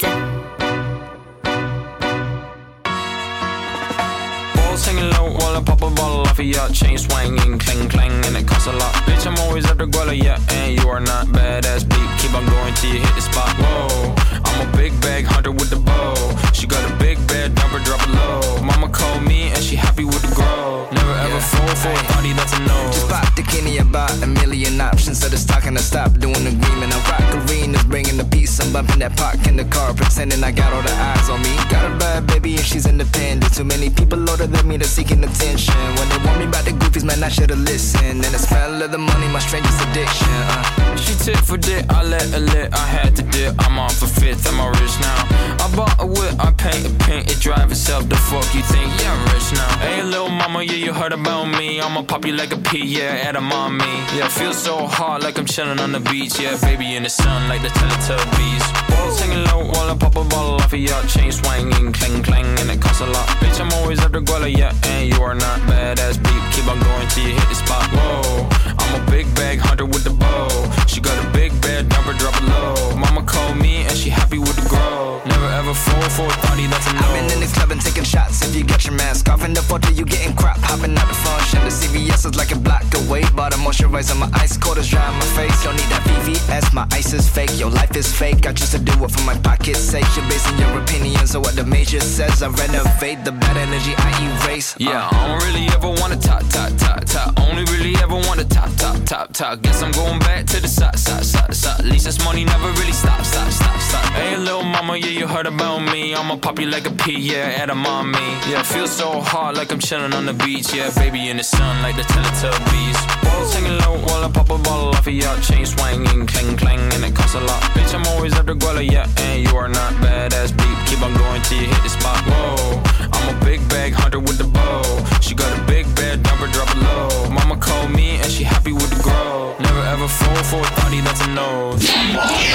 Balls 4.55 4.87
hanging 4.87 5.11
low 5.11 5.33
while 5.35 5.57
I 5.57 5.63
pop 5.67 5.83
a 5.83 5.91
bottle 5.91 6.21
off 6.21 6.39
of 6.39 6.45
chain 6.73 6.97
swinging, 6.97 7.59
clang 7.59 7.89
clang, 7.89 8.13
and 8.25 8.37
it 8.37 8.47
costs 8.47 8.69
a 8.69 8.73
lot. 8.73 8.95
Bitch, 9.05 9.27
I'm 9.27 9.37
always 9.41 9.67
Guala, 9.87 10.17
yeah, 10.17 10.39
and 10.51 10.81
you 10.81 10.89
are 10.89 11.01
not 11.01 11.27
badass 11.27 11.83
beat. 11.89 12.21
Keep 12.21 12.35
on 12.35 12.47
going 12.47 12.75
till 12.75 12.95
you 12.95 13.01
hit 13.01 13.15
the 13.17 13.23
spot. 13.23 13.51
Whoa, 13.59 14.15
I'm 14.45 14.69
a 14.69 14.77
big 14.77 14.93
bag 15.01 15.25
hunter 15.25 15.51
with 15.51 15.71
the 15.71 15.77
bow. 15.77 16.15
She 16.63 16.69
got 16.69 16.89
a 16.89 16.95
big 16.95 17.19
bed, 17.27 17.57
number 17.57 17.81
drop 17.81 18.01
it 18.07 18.15
low. 18.15 18.63
Mama 18.63 18.89
called 18.89 19.25
me 19.25 19.51
and 19.51 19.59
she 19.59 19.75
happy 19.75 20.05
with 20.05 20.23
the 20.23 20.33
grow. 20.33 20.87
Never 20.93 21.15
ever 21.27 21.41
fall 21.41 21.75
for 21.75 21.91
a 21.91 22.03
body 22.15 22.33
that's 22.35 22.53
a 22.57 22.61
no. 22.61 22.79
Just 22.95 23.09
pop 23.09 23.35
the 23.35 23.43
Kenny 23.43 23.79
about 23.79 24.15
a 24.23 24.29
million 24.29 24.81
options. 24.81 25.19
So 25.19 25.27
it's 25.27 25.45
talking 25.45 25.75
to 25.75 25.83
stop 25.83 26.13
doing 26.21 26.45
the 26.47 26.55
agreement. 26.55 26.95
I 26.95 26.99
rock 27.11 27.35
arenas, 27.35 27.83
bringing 27.83 28.17
the 28.17 28.25
peace. 28.25 28.61
I'm 28.61 28.73
bumping 28.73 29.01
that 29.01 29.17
park 29.17 29.45
in 29.49 29.57
the 29.57 29.65
car, 29.65 29.93
pretending 29.93 30.45
I 30.45 30.53
got 30.53 30.73
all 30.73 30.83
the 30.83 30.93
eyes 30.93 31.29
on 31.29 31.43
me. 31.43 31.51
Got 31.69 31.91
a 31.91 31.97
bad 31.99 32.29
baby 32.29 32.55
and 32.55 32.65
she's 32.65 32.87
independent. 32.87 33.53
Too 33.53 33.65
many 33.65 33.91
people 33.91 34.21
older 34.31 34.47
than 34.47 34.69
me 34.69 34.77
that's 34.77 34.91
seeking 34.91 35.25
attention. 35.25 35.75
When 35.99 36.09
they 36.11 36.19
want 36.19 36.39
me 36.39 36.45
about 36.45 36.65
the 36.65 36.79
goofies, 36.79 37.03
man, 37.03 37.25
I 37.25 37.29
should've 37.29 37.59
listened. 37.59 38.23
And 38.23 38.33
the 38.33 38.39
smell 38.39 38.81
of 38.81 38.93
the 38.93 38.99
money, 38.99 39.27
my 39.27 39.41
strangest 39.41 39.83
addiction. 39.83 40.31
Uh. 40.31 40.83
She 40.95 41.15
tit 41.17 41.39
for 41.39 41.57
dick, 41.57 41.85
I 41.91 42.05
let 42.05 42.23
her 42.31 42.39
lit, 42.39 42.73
I 42.73 42.87
had 42.87 43.17
to 43.17 43.23
dip. 43.23 43.57
I'm 43.67 43.77
on 43.81 43.91
for 43.91 44.07
fifth, 44.07 44.47
I'm 44.47 44.61
all 44.61 44.71
rich 44.71 44.95
now. 45.01 45.27
I 45.59 45.67
bought 45.75 45.97
a 45.99 46.07
whip, 46.07 46.35
I 46.39 46.52
paint 46.53 46.87
a 46.87 46.91
paint, 47.05 47.31
it 47.31 47.41
drive 47.41 47.71
itself. 47.71 48.09
The 48.09 48.17
fuck 48.17 48.47
you 48.55 48.63
think? 48.63 48.89
Yeah, 49.01 49.13
I'm 49.13 49.35
rich 49.35 49.53
now. 49.53 49.79
Hey, 49.79 50.03
little 50.03 50.29
mama, 50.29 50.63
yeah, 50.63 50.75
you 50.75 50.93
heard 50.93 51.13
about 51.13 51.47
me. 51.47 51.81
I'ma 51.81 52.03
pop 52.03 52.25
you 52.25 52.33
like 52.33 52.53
a 52.53 52.59
pea, 52.59 52.85
yeah, 52.85 53.29
at 53.29 53.37
a 53.37 53.41
mommy. 53.41 53.85
Yeah, 54.17 54.29
feel 54.29 54.53
so 54.53 54.87
hot 54.87 55.23
like 55.23 55.39
I'm 55.39 55.47
chilling 55.47 55.81
on 55.81 55.93
the 55.93 56.01
beach. 56.01 56.39
Yeah, 56.41 56.57
baby 56.61 56.95
in 56.97 57.03
the 57.03 57.11
sun 57.11 57.49
like 57.49 57.63
the 57.63 57.69
Teletubbies. 57.69 58.65
Balls 58.91 59.21
hanging 59.21 59.45
low 59.45 59.67
while 59.73 59.91
I 59.91 59.97
pop 59.97 60.17
a 60.17 60.25
bottle 60.25 60.57
off 60.57 60.73
of 60.73 60.79
your 60.79 61.03
chain 61.05 61.33
swinging, 61.33 61.93
clang 61.93 62.23
clang, 62.23 62.47
and 62.61 62.71
it 62.71 62.81
costs 62.81 63.01
a 63.01 63.07
lot. 63.07 63.27
Bitch, 63.41 63.61
I'm 63.61 63.73
always 63.73 64.01
after 64.01 64.21
Guala, 64.21 64.55
yeah, 64.55 64.75
and 64.85 65.13
you 65.13 65.21
are 65.23 65.35
not 65.35 65.61
badass 65.61 66.23
beat. 66.23 66.43
Keep 66.55 66.69
on 66.69 66.81
going 66.81 67.09
till 67.09 67.27
you 67.27 67.35
hit 67.35 67.49
the 67.49 67.55
spot. 67.55 67.87
Whoa, 67.93 68.49
I'm 68.79 69.03
a 69.03 69.11
big 69.11 69.27
bag 69.35 69.59
hunter 69.59 69.87
with 69.87 70.05
the 70.05 70.11
bow. 70.11 70.82
She 70.93 71.01
got 71.01 71.17
a 71.25 71.31
big 71.31 71.59
bed, 71.63 71.89
number 71.89 72.13
drop 72.13 72.37
it 72.37 72.45
low. 72.45 72.95
Mama 72.97 73.23
called 73.23 73.57
me 73.57 73.85
and 73.89 73.97
she 73.97 74.11
happy 74.11 74.39
with 74.39 74.57
the 74.57 74.69
grow. 74.69 75.23
Never 75.25 75.47
ever 75.47 75.73
fall 75.73 76.09
for 76.11 76.27
a 76.27 76.37
thotty 76.45 76.67
that's 76.67 76.87
a 76.87 76.93
no. 76.93 77.01
I've 77.01 77.15
been 77.17 77.33
in 77.33 77.41
the 77.41 77.51
club 77.55 77.71
and 77.71 77.81
taking 77.81 78.05
shots. 78.05 78.43
If 78.45 78.55
you 78.55 78.63
got 78.63 78.85
your 78.85 78.93
mask 78.93 79.27
off 79.31 79.43
in 79.43 79.55
the 79.55 79.63
photo, 79.63 79.89
you 79.89 80.05
getting 80.05 80.37
crap. 80.37 80.59
Hopping 80.59 80.95
out 80.99 81.09
the 81.09 81.15
function. 81.15 81.61
The 81.65 81.73
CVS 81.73 82.27
is 82.29 82.35
like 82.37 82.53
a 82.53 82.59
block 82.59 82.85
away. 83.07 83.25
Bought 83.35 83.55
a 83.55 83.57
moisturizer, 83.57 84.19
my 84.19 84.29
ice 84.35 84.59
cold 84.59 84.77
is 84.77 84.87
dry 84.87 85.07
on 85.07 85.15
my 85.15 85.25
face. 85.33 85.57
Don't 85.65 85.77
need 85.77 85.89
that 85.89 86.05
VVS, 86.05 86.75
my 86.75 86.87
ice 86.93 87.15
is 87.15 87.27
fake. 87.27 87.59
Your 87.59 87.71
life 87.71 87.97
is 87.97 88.13
fake. 88.13 88.47
I 88.47 88.53
choose 88.53 88.73
to 88.73 88.79
do 88.79 88.93
it 89.03 89.11
for 89.11 89.23
my 89.25 89.39
pocket's 89.39 89.81
sake. 89.81 90.05
You're 90.15 90.29
basing 90.29 90.59
your 90.59 90.79
opinions 90.79 91.35
on 91.35 91.41
what 91.41 91.57
the 91.57 91.65
major 91.65 92.01
says. 92.01 92.43
I 92.43 92.49
renovate 92.49 93.25
the 93.25 93.33
bad 93.33 93.57
energy 93.57 93.95
I 93.97 94.11
erase. 94.45 94.77
Yeah, 94.79 95.09
uh. 95.09 95.17
I 95.17 95.29
don't 95.29 95.43
really 95.49 95.67
ever 95.73 95.89
wanna 95.89 96.17
top, 96.17 96.45
top, 96.51 96.71
top, 96.77 97.05
top. 97.07 97.41
Only 97.41 97.65
really 97.73 97.97
ever 98.03 98.17
wanna 98.29 98.45
top, 98.45 98.69
top, 98.77 99.03
top, 99.07 99.33
top. 99.33 99.63
Guess 99.63 99.83
I'm 99.83 99.93
going 99.93 100.19
back 100.19 100.45
to 100.53 100.61
the 100.61 100.69
side, 100.83 100.99
side, 100.99 101.25
side, 101.25 101.55
side. 101.55 101.81
At 101.81 101.87
least 101.87 102.07
this 102.07 102.25
money 102.25 102.45
never 102.45 102.69
really 102.81 102.93
stop, 102.93 103.25
stop, 103.25 103.51
stop, 103.51 103.81
stop. 103.81 104.05
Hey, 104.13 104.37
little 104.37 104.63
mama, 104.63 104.97
yeah, 104.97 105.07
you 105.07 105.27
heard 105.27 105.47
about 105.47 105.81
me. 105.81 106.15
I'ma 106.15 106.37
pop 106.37 106.59
you 106.59 106.67
like 106.67 106.87
a 106.87 106.91
pea, 106.91 107.19
yeah, 107.19 107.63
at 107.63 107.71
a 107.71 107.75
mommy. 107.75 108.19
Yeah, 108.51 108.63
feel 108.63 108.87
so 108.87 109.21
hot 109.21 109.55
like 109.55 109.73
I'm 109.73 109.79
chilling 109.79 110.13
on 110.13 110.27
the 110.27 110.33
beach. 110.33 110.75
Yeah, 110.75 110.91
baby 110.95 111.29
in 111.29 111.37
the 111.37 111.45
sun 111.45 111.83
like 111.83 111.97
the 111.97 112.03
Teletubbies. 112.03 112.99
Balls 113.23 113.55
hanging 113.55 113.79
low 113.79 113.99
while 114.07 114.25
I 114.25 114.31
pop 114.31 114.51
a 114.51 114.59
bottle 114.59 114.89
off 114.89 115.07
of 115.07 115.13
your 115.13 115.37
chain 115.41 115.67
swinging, 115.67 116.27
clang 116.27 116.57
clang, 116.57 116.81
and 116.95 117.05
it 117.05 117.15
costs 117.15 117.35
a 117.35 117.41
lot. 117.41 117.63
Bitch, 117.75 117.95
I'm 117.95 118.07
always 118.15 118.35
after 118.35 118.55
Guala, 118.55 118.89
yeah, 118.89 119.07
and 119.19 119.47
you 119.47 119.57
are 119.57 119.69
not 119.69 119.93
badass 119.95 120.57
beat. 120.57 120.79
Keep 120.89 121.03
on 121.03 121.15
going 121.15 121.43
till 121.43 121.61
you 121.61 121.69
hit 121.69 121.83
the 121.83 121.89
spot. 121.89 122.19
Whoa, 122.27 122.83
I'm 123.13 123.37
a 123.37 123.45
big 123.45 123.67
bag 123.69 123.93
hunter 123.93 124.21
with 124.21 124.39
the 124.39 124.45
bow. 124.45 124.83
She 125.21 125.35
got 125.35 125.51
a 125.57 125.63
big 125.65 125.87
bed, 125.95 126.23
number 126.25 126.47
drop 126.49 126.69
it 126.71 126.79
low. 126.79 127.31
Mama 127.31 127.57
called 127.57 127.91
me 127.91 128.17
and 128.17 128.31
she 128.31 128.45
happy 128.45 128.73
with 128.73 128.91
the 128.91 129.03
grow. 129.03 129.57
Never 129.61 129.83
ever 129.95 130.09
fall 130.09 130.43
for 130.45 130.72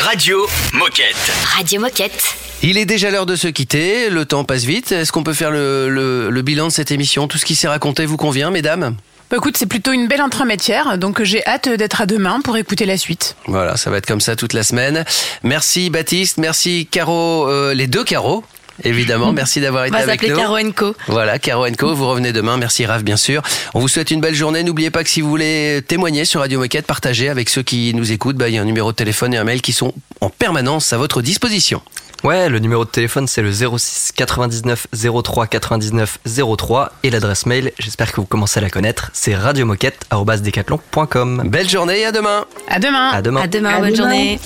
Radio 0.02 0.48
Moquette. 0.74 1.32
Radio 1.56 1.80
Moquette. 1.82 2.24
Il 2.64 2.78
est 2.78 2.86
déjà 2.86 3.12
l'heure 3.12 3.26
de 3.26 3.36
se 3.36 3.48
quitter, 3.48 4.10
le 4.10 4.26
temps 4.26 4.44
passe 4.44 4.64
vite. 4.64 4.92
Est-ce 4.92 5.12
qu'on 5.12 5.24
peut 5.24 5.34
faire 5.34 5.52
le, 5.52 5.90
le- 5.90 6.30
le 6.30 6.42
bilan 6.42 6.68
de 6.68 6.72
cette 6.72 6.92
émission? 6.92 7.28
Tout 7.28 7.38
ce 7.38 7.46
qui 7.46 7.56
s'est 7.56 7.68
raconté 7.68 8.06
vous 8.06 8.18
convient, 8.18 8.50
mesdames? 8.52 8.96
Bah 9.30 9.38
écoute, 9.38 9.58
c'est 9.58 9.66
plutôt 9.66 9.92
une 9.92 10.08
belle 10.08 10.22
entrematière, 10.22 10.98
donc 10.98 11.22
j'ai 11.24 11.46
hâte 11.46 11.68
d'être 11.70 12.02
à 12.02 12.06
demain 12.06 12.40
pour 12.42 12.56
écouter 12.58 12.86
la 12.86 12.98
suite. 12.98 13.36
Voilà, 13.46 13.76
ça 13.78 13.90
va 13.90 13.98
être 13.98 14.06
comme 14.06 14.22
ça 14.22 14.36
toute 14.36 14.54
la 14.54 14.64
semaine. 14.64 15.04
Merci 15.44 15.90
Baptiste, 15.90 16.38
merci 16.38 16.88
Caro, 16.90 17.48
euh, 17.50 17.74
les 17.74 17.88
deux 17.88 18.04
Caro. 18.06 18.44
Évidemment, 18.84 19.34
merci 19.34 19.60
d'avoir 19.60 19.84
On 19.84 19.88
été 19.88 19.98
va 19.98 20.04
avec 20.04 20.28
nous. 20.28 20.36
Caro 20.36 20.58
Co. 20.76 20.96
Voilà, 21.08 21.40
Caro 21.40 21.66
Co, 21.78 21.94
vous 21.94 22.08
revenez 22.08 22.34
demain. 22.34 22.58
Merci 22.58 22.86
Raph, 22.86 23.04
bien 23.04 23.18
sûr. 23.18 23.42
On 23.74 23.80
vous 23.80 23.88
souhaite 23.88 24.12
une 24.12 24.22
belle 24.22 24.36
journée. 24.36 24.64
N'oubliez 24.64 24.92
pas 24.92 25.04
que 25.04 25.10
si 25.10 25.22
vous 25.22 25.30
voulez 25.30 25.82
témoigner 25.88 26.26
sur 26.26 26.42
Radio 26.42 26.60
Moquette, 26.60 26.86
partagez 26.86 27.30
avec 27.30 27.50
ceux 27.50 27.64
qui 27.64 27.94
nous 27.94 28.12
écoutent. 28.12 28.38
Bah, 28.38 28.50
il 28.50 28.56
y 28.56 28.58
a 28.58 28.62
un 28.62 28.66
numéro 28.66 28.92
de 28.92 28.96
téléphone 28.98 29.34
et 29.34 29.38
un 29.38 29.44
mail 29.44 29.62
qui 29.62 29.74
sont 29.74 29.94
en 30.22 30.30
permanence 30.30 30.94
à 30.94 30.98
votre 30.98 31.22
disposition. 31.22 31.82
Ouais, 32.24 32.50
le 32.50 32.60
numéro 32.60 32.86
de 32.86 32.90
téléphone 32.90 33.28
c'est 33.28 33.42
le 33.42 33.52
06 33.52 34.12
99 34.16 34.88
03 35.24 35.48
99 35.48 36.20
03 36.58 36.92
et 37.04 37.10
l'adresse 37.10 37.46
mail, 37.46 37.72
j'espère 37.80 38.12
que 38.12 38.18
vous 38.18 38.26
commencez 38.26 38.60
à 38.60 38.62
la 38.62 38.70
connaître, 38.70 39.10
c'est 39.14 39.36
radiomoquette@decathlon.com. 39.36 41.44
Belle 41.46 41.70
journée 41.70 42.00
et 42.00 42.06
à 42.06 42.12
demain. 42.12 42.46
À 42.68 42.80
demain. 42.80 43.10
À 43.10 43.22
demain. 43.22 43.42
À 43.42 43.48
demain, 43.48 43.80
bonne 43.80 43.96
journée. 43.96 44.40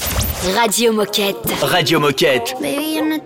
Radio 0.56 0.92
Moquette. 0.92 1.38
Radio 1.62 2.00
Moquette. 2.00 2.56
Baby, 2.62 2.96
yo 2.98 3.06
no 3.06 3.18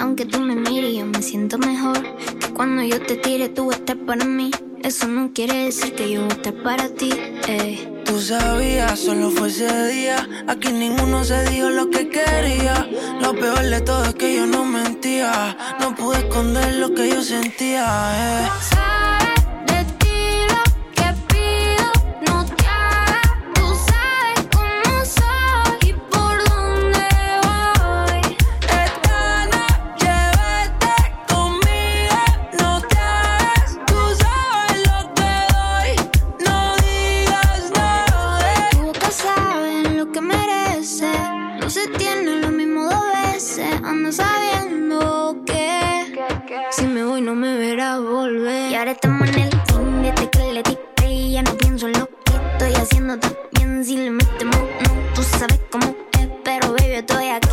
Aunque 0.00 0.24
tú 0.24 0.40
me 0.40 0.54
mires, 0.56 0.94
yo 0.96 1.04
me 1.06 1.22
siento 1.22 1.58
mejor. 1.58 2.02
Que 2.40 2.48
cuando 2.54 2.82
yo 2.82 3.00
te 3.00 3.16
tire, 3.16 3.48
tú 3.50 3.66
vas 3.66 3.76
a 3.76 3.78
estar 3.80 3.98
para 3.98 4.24
mí. 4.24 4.50
Eso 4.82 5.06
no 5.06 5.32
quiere 5.34 5.64
decir 5.66 5.94
que 5.94 6.10
yo 6.10 6.22
voy 6.22 6.30
a 6.30 6.34
estar 6.34 6.54
para 6.62 6.88
ti. 6.88 7.10
eh. 7.48 7.86
Tú 8.06 8.18
sabías, 8.20 8.98
solo 8.98 9.30
fue 9.30 9.48
ese 9.48 9.88
día. 9.88 10.26
Aquí 10.48 10.72
ninguno 10.72 11.22
se 11.22 11.44
dijo 11.50 11.68
lo 11.68 11.90
que 11.90 12.08
quería. 12.08 12.88
Lo 13.20 13.34
peor 13.34 13.62
de 13.62 13.80
todo 13.82 14.04
es 14.04 14.14
que 14.14 14.34
yo 14.34 14.46
no 14.46 14.64
mentía. 14.64 15.56
No 15.80 15.94
pude 15.94 16.18
esconder 16.18 16.76
lo 16.76 16.92
que 16.94 17.10
yo 17.10 17.22
sentía. 17.22 17.84
eh. 18.16 18.48
Se 41.70 41.86
tiene 41.86 42.40
lo 42.40 42.50
mismo 42.50 42.84
dos 42.84 43.04
veces. 43.24 43.64
Ando 43.84 44.10
sabiendo 44.10 45.36
que 45.46 46.18
si 46.70 46.84
me 46.84 47.04
voy 47.04 47.20
no 47.20 47.36
me 47.36 47.56
verás 47.56 48.00
volver. 48.00 48.72
Y 48.72 48.74
ahora 48.74 48.90
estamos 48.90 49.28
en 49.28 49.38
el 49.38 49.50
team 49.50 50.02
desde 50.02 50.30
que 50.30 50.52
le 50.52 50.62
dije. 50.64 51.30
Ya 51.30 51.42
no 51.42 51.52
pienso 51.54 51.86
en 51.86 51.92
lo 52.00 52.06
que 52.06 52.32
estoy 52.52 52.74
haciendo 52.74 53.18
también. 53.20 53.84
Si 53.84 53.96
le 53.96 54.10
metemos, 54.10 54.56
no, 54.56 55.14
tú 55.14 55.22
sabes 55.22 55.60
cómo 55.70 55.86
es. 56.18 56.28
Pero 56.42 56.72
baby, 56.72 56.94
estoy 56.94 57.28
aquí, 57.28 57.49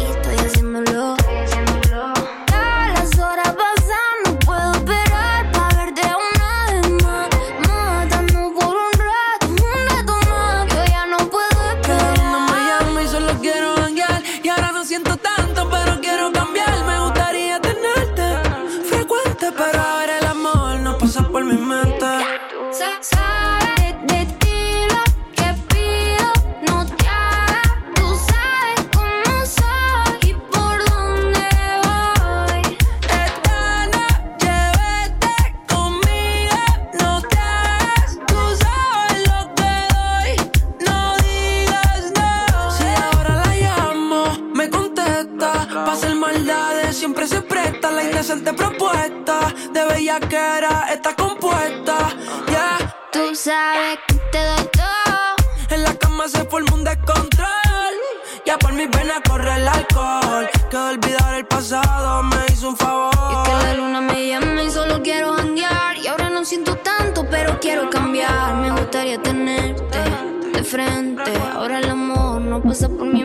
pasado 61.49 62.23
me 62.23 62.37
hizo 62.51 62.69
un 62.69 62.77
favor. 62.77 63.11
Y 63.15 63.33
es 63.33 63.49
que 63.49 63.65
la 63.65 63.73
luna 63.75 64.01
me 64.01 64.27
llama 64.27 64.63
y 64.63 64.69
solo 64.69 65.01
quiero 65.01 65.33
janguear. 65.33 65.97
Y 65.97 66.07
ahora 66.07 66.29
no 66.29 66.45
siento 66.45 66.75
tanto, 66.75 67.25
pero 67.29 67.59
quiero 67.59 67.89
cambiar. 67.89 68.55
Me 68.55 68.71
gustaría 68.71 69.21
tenerte 69.21 69.97
de 70.53 70.63
frente. 70.63 71.31
Ahora 71.53 71.79
el 71.79 71.89
amor 71.89 72.41
no 72.41 72.61
pasa 72.61 72.89
por 72.89 73.05
mi 73.07 73.23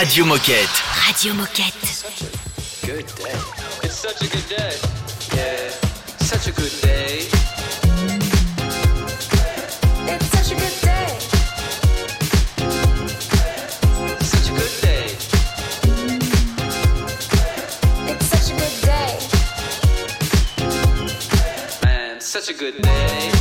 Radio 0.00 0.24
Moquette. 0.24 0.82
Radio 1.06 1.34
Moquette. 1.34 2.06
Good 2.86 3.04
day. 3.16 3.36
It's 3.82 3.96
such 3.96 4.22
a 4.22 4.28
good 4.30 4.48
day. 4.48 4.74
Yeah, 5.36 5.68
such 6.20 6.46
a 6.46 6.52
good 6.52 6.72
day. 6.80 7.28
It's 10.08 10.26
such 10.30 10.52
a 10.52 10.54
good 10.54 10.80
day. 10.80 11.18
Such 14.22 14.48
a 14.48 14.52
good 14.54 14.74
day. 14.80 15.04
It's 18.08 18.26
such 18.32 18.48
a 18.48 18.54
good 18.56 18.76
day. 18.80 19.18
Man, 21.82 22.20
such 22.22 22.48
a 22.48 22.54
good 22.54 22.80
day. 22.80 23.39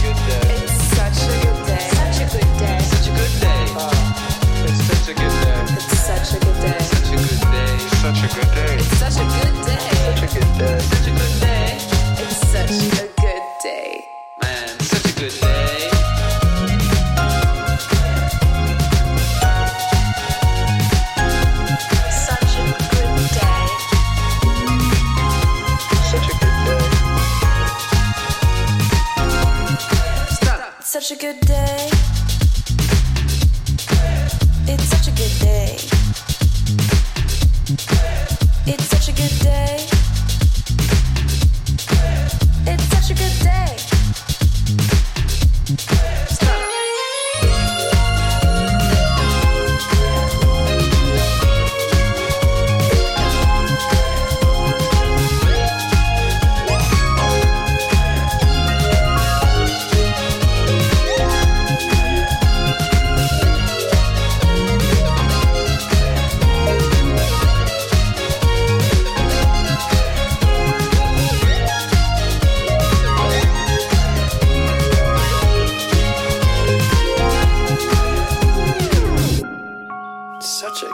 Such 80.41 80.83
a 80.83 80.89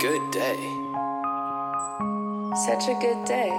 good 0.00 0.30
day. 0.30 0.56
Such 2.64 2.88
a 2.88 2.96
good 2.98 3.26
day. 3.26 3.52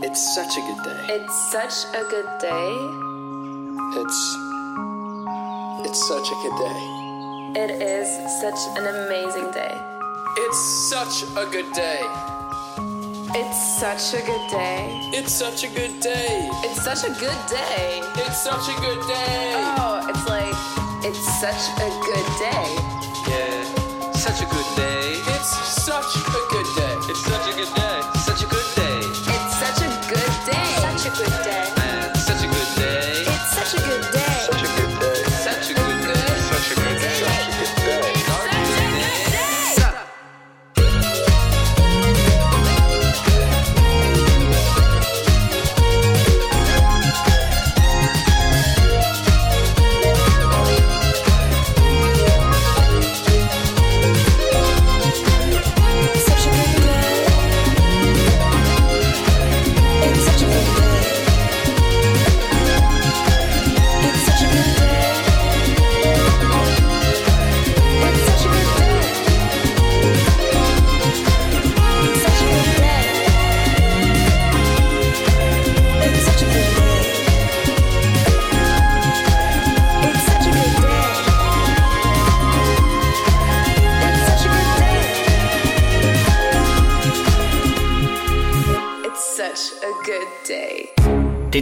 It's 0.00 0.34
such 0.36 0.56
a 0.56 0.60
good 0.60 0.84
day. 0.84 1.06
It's 1.08 1.50
such 1.50 1.84
a 1.92 2.04
good 2.08 2.28
day. 2.40 2.70
It's. 3.98 4.36
It's 5.88 6.06
such 6.06 6.28
a 6.30 6.36
good 6.44 6.56
day. 6.56 6.80
It 7.62 7.70
is 7.82 8.06
such 8.40 8.78
an 8.78 8.86
amazing 8.86 9.50
day. 9.50 9.74
It's 10.36 10.88
such 10.88 11.24
a 11.36 11.44
good 11.50 11.72
day. 11.72 12.00
It's 13.34 13.80
such 13.80 14.14
a 14.14 14.24
good 14.24 14.50
day. 14.50 15.10
It's 15.12 15.32
such 15.32 15.64
a 15.64 15.68
good 15.68 15.98
day. 15.98 16.48
It's 16.62 16.84
such 16.84 17.02
a 17.02 17.10
good 17.18 17.46
day. 17.50 18.02
It's 18.22 18.38
such 18.40 18.68
a 18.68 18.80
good 18.80 19.00
day. 19.08 19.50
Oh, 19.82 20.06
it's 20.08 20.28
like, 20.28 20.54
it's 21.04 21.40
such 21.40 21.74
a 21.82 21.90
good 22.06 22.38
day. 22.38 22.83
Such 24.24 24.40
a 24.40 24.46
good 24.46 24.64
day. 24.74 25.20
It's 25.34 25.50
such 25.84 26.16
a 26.16 26.40
good 26.50 26.73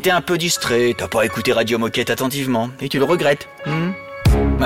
T'étais 0.02 0.16
un 0.16 0.20
peu 0.20 0.36
distrait, 0.36 0.96
t'as 0.98 1.06
pas 1.06 1.24
écouté 1.24 1.52
Radio 1.52 1.78
Moquette 1.78 2.10
attentivement, 2.10 2.70
et 2.80 2.88
tu 2.88 2.98
le 2.98 3.04
regrettes. 3.04 3.48
hmm 3.66 3.90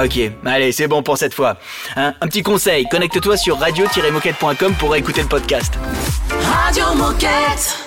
ok, 0.03 0.31
allez, 0.47 0.73
c'est 0.73 0.89
bon 0.89 1.03
pour 1.03 1.19
cette 1.19 1.35
fois. 1.35 1.59
Hein, 1.95 2.15
un 2.23 2.27
petit 2.27 2.43
conseil, 2.43 2.87
connecte-toi 2.91 3.37
sur 3.37 3.59
radio-moquette.com 3.59 4.75
pour 4.79 4.97
écouter 4.97 5.21
le 5.21 5.29
podcast. 5.29 5.75
Radio 6.31 6.95
Moquette. 6.95 7.86